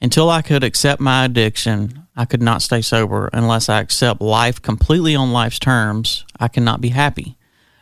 Until 0.00 0.30
I 0.30 0.42
could 0.42 0.62
accept 0.62 1.00
my 1.00 1.24
addiction, 1.24 2.05
I 2.16 2.24
could 2.24 2.42
not 2.42 2.62
stay 2.62 2.80
sober. 2.80 3.28
Unless 3.32 3.68
I 3.68 3.80
accept 3.80 4.20
life 4.20 4.62
completely 4.62 5.14
on 5.14 5.32
life's 5.32 5.58
terms, 5.58 6.24
I 6.40 6.48
cannot 6.48 6.80
be 6.80 6.88
happy. 6.88 7.36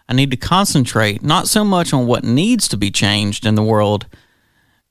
I 0.09 0.15
need 0.15 0.31
to 0.33 0.37
concentrate 0.37 1.23
not 1.23 1.49
so 1.49 1.65
much 1.65 1.93
on 1.93 2.07
what 2.07 2.25
needs 2.25 2.69
to 2.69 2.77
be 2.77 2.91
changed 2.91 3.47
in 3.47 3.55
the 3.55 3.63
world 3.63 4.07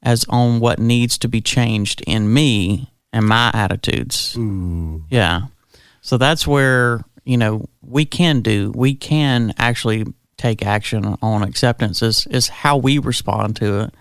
as 0.02 0.26
on 0.30 0.60
what 0.60 0.80
needs 0.80 1.18
to 1.20 1.28
be 1.28 1.42
changed 1.42 2.02
in 2.08 2.34
me 2.34 2.92
and 3.12 3.28
my 3.28 3.52
attitudes. 3.54 4.36
Yeah. 5.10 5.42
So 6.02 6.18
that's 6.18 6.48
where, 6.48 7.02
you 7.24 7.38
know, 7.38 7.70
we 7.82 8.06
can 8.06 8.42
do, 8.42 8.72
we 8.76 8.96
can 8.96 9.54
actually 9.58 10.06
take 10.38 10.66
action 10.66 11.18
on 11.22 11.44
acceptance 11.44 12.02
is, 12.02 12.28
is 12.28 12.48
how 12.50 12.76
we 12.76 12.98
respond 12.98 13.56
to 13.58 13.82
it 13.82 13.94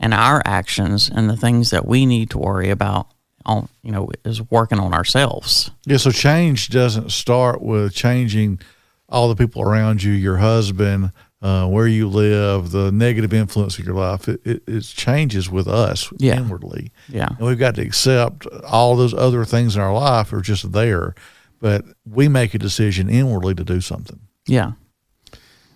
and 0.00 0.14
our 0.14 0.42
actions 0.44 1.10
and 1.12 1.28
the 1.28 1.36
things 1.36 1.70
that 1.70 1.86
we 1.86 2.06
need 2.06 2.30
to 2.30 2.38
worry 2.38 2.70
about 2.70 3.08
on, 3.46 3.68
you 3.82 3.92
know, 3.92 4.08
is 4.24 4.42
working 4.50 4.78
on 4.78 4.92
ourselves. 4.94 5.70
Yeah, 5.86 5.96
so 5.98 6.10
change 6.10 6.68
doesn't 6.68 7.12
start 7.12 7.62
with 7.62 7.94
changing 7.94 8.60
all 9.08 9.28
the 9.28 9.36
people 9.36 9.62
around 9.62 10.02
you, 10.02 10.12
your 10.12 10.38
husband, 10.38 11.12
uh, 11.42 11.66
where 11.68 11.86
you 11.88 12.08
live, 12.08 12.70
the 12.70 12.90
negative 12.92 13.32
influence 13.34 13.78
of 13.78 13.84
your 13.84 13.94
life. 13.96 14.28
It, 14.28 14.40
it, 14.44 14.62
it 14.66 14.82
changes 14.84 15.50
with 15.50 15.66
us 15.68 16.10
Yeah. 16.18 16.36
inwardly. 16.38 16.92
Yeah. 17.08 17.28
And 17.38 17.46
we've 17.46 17.58
got 17.58 17.74
to 17.74 17.82
accept 17.82 18.46
all 18.68 18.96
those 18.96 19.12
other 19.12 19.44
things 19.44 19.74
in 19.76 19.82
our 19.82 19.92
life 19.92 20.32
are 20.32 20.40
just 20.40 20.72
there, 20.72 21.14
but 21.60 21.84
we 22.08 22.28
make 22.28 22.54
a 22.54 22.58
decision 22.58 23.08
inwardly 23.10 23.54
to 23.56 23.64
do 23.64 23.80
something. 23.80 24.20
Yeah. 24.46 24.72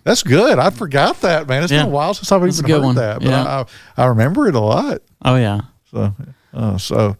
That's 0.03 0.23
good. 0.23 0.57
I 0.57 0.69
forgot 0.69 1.19
that, 1.21 1.47
man. 1.49 1.63
It's 1.63 1.71
Yeah. 1.71 1.79
been 1.83 1.87
a 1.87 1.93
while 1.95 2.13
since 2.13 2.31
I've 2.31 2.41
That's 2.41 2.59
even 2.59 2.71
heard 2.71 2.81
one. 2.83 2.95
that, 2.95 3.19
but 3.19 3.27
Yeah. 3.27 3.65
I, 3.97 4.01
I 4.03 4.05
remember 4.05 4.47
it 4.47 4.55
a 4.55 4.59
lot. 4.61 5.01
Oh, 5.25 5.35
yeah. 5.35 5.61
So, 5.91 6.13
uh, 6.57 6.77
so 6.77 7.15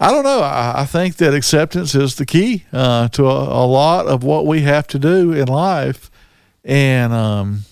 I 0.00 0.10
don't 0.10 0.24
know. 0.24 0.40
I, 0.40 0.82
I 0.82 0.84
think 0.86 1.16
that 1.16 1.34
acceptance 1.34 1.94
is 1.94 2.14
the 2.14 2.24
key 2.24 2.64
uh, 2.72 3.08
to 3.08 3.26
a, 3.26 3.64
a 3.64 3.66
lot 3.66 4.06
of 4.06 4.22
what 4.22 4.46
we 4.46 4.62
have 4.62 4.86
to 4.88 4.98
do 4.98 5.32
in 5.32 5.48
life, 5.48 6.10
and 6.64 7.12
um, 7.12 7.64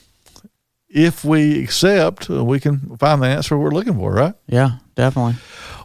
if 0.88 1.25
we 1.25 1.62
accept, 1.62 2.29
uh, 2.29 2.45
we 2.45 2.59
can 2.59 2.97
find 2.97 3.23
the 3.23 3.27
answer 3.27 3.57
we're 3.57 3.71
looking 3.71 3.95
for. 3.95 4.12
Right? 4.12 4.35
Yeah, 4.47 4.79
definitely. 4.95 5.37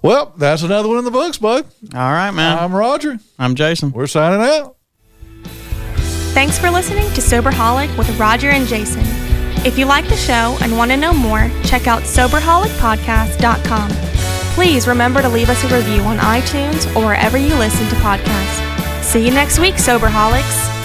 Well, 0.02 0.34
that's 0.36 0.64
another 0.64 0.88
one 0.88 0.98
in 0.98 1.06
the 1.06 1.12
books, 1.12 1.38
bud. 1.38 1.66
All 1.94 2.12
right, 2.12 2.32
man. 2.32 2.58
I'm 2.58 2.74
Roger. 2.74 3.20
I'm 3.38 3.54
Jason. 3.54 3.92
We're 3.92 4.08
signing 4.08 4.42
out. 4.42 4.78
Thanks 6.34 6.58
for 6.58 6.72
listening 6.72 7.08
to 7.10 7.22
Soberholic 7.22 7.96
with 7.98 8.10
Roger 8.18 8.50
and 8.50 8.66
Jason. 8.66 9.04
If 9.64 9.78
you 9.78 9.86
like 9.86 10.08
the 10.08 10.16
show 10.16 10.58
and 10.62 10.76
want 10.76 10.90
to 10.90 10.98
know 10.98 11.14
more, 11.14 11.52
check 11.66 11.86
out 11.86 12.02
SoberholicPodcast.com. 12.04 14.21
Please 14.54 14.88
remember 14.88 15.22
to 15.22 15.30
leave 15.30 15.50
us 15.50 15.64
a 15.64 15.76
review 15.76 16.02
on 16.02 16.18
iTunes 16.18 16.86
or 16.96 17.06
wherever 17.06 17.38
you 17.38 17.56
listen 17.56 17.88
to 17.88 17.96
podcasts. 17.96 19.04
See 19.04 19.26
you 19.26 19.32
next 19.32 19.60
week, 19.60 19.76
Soberholics. 19.76 20.81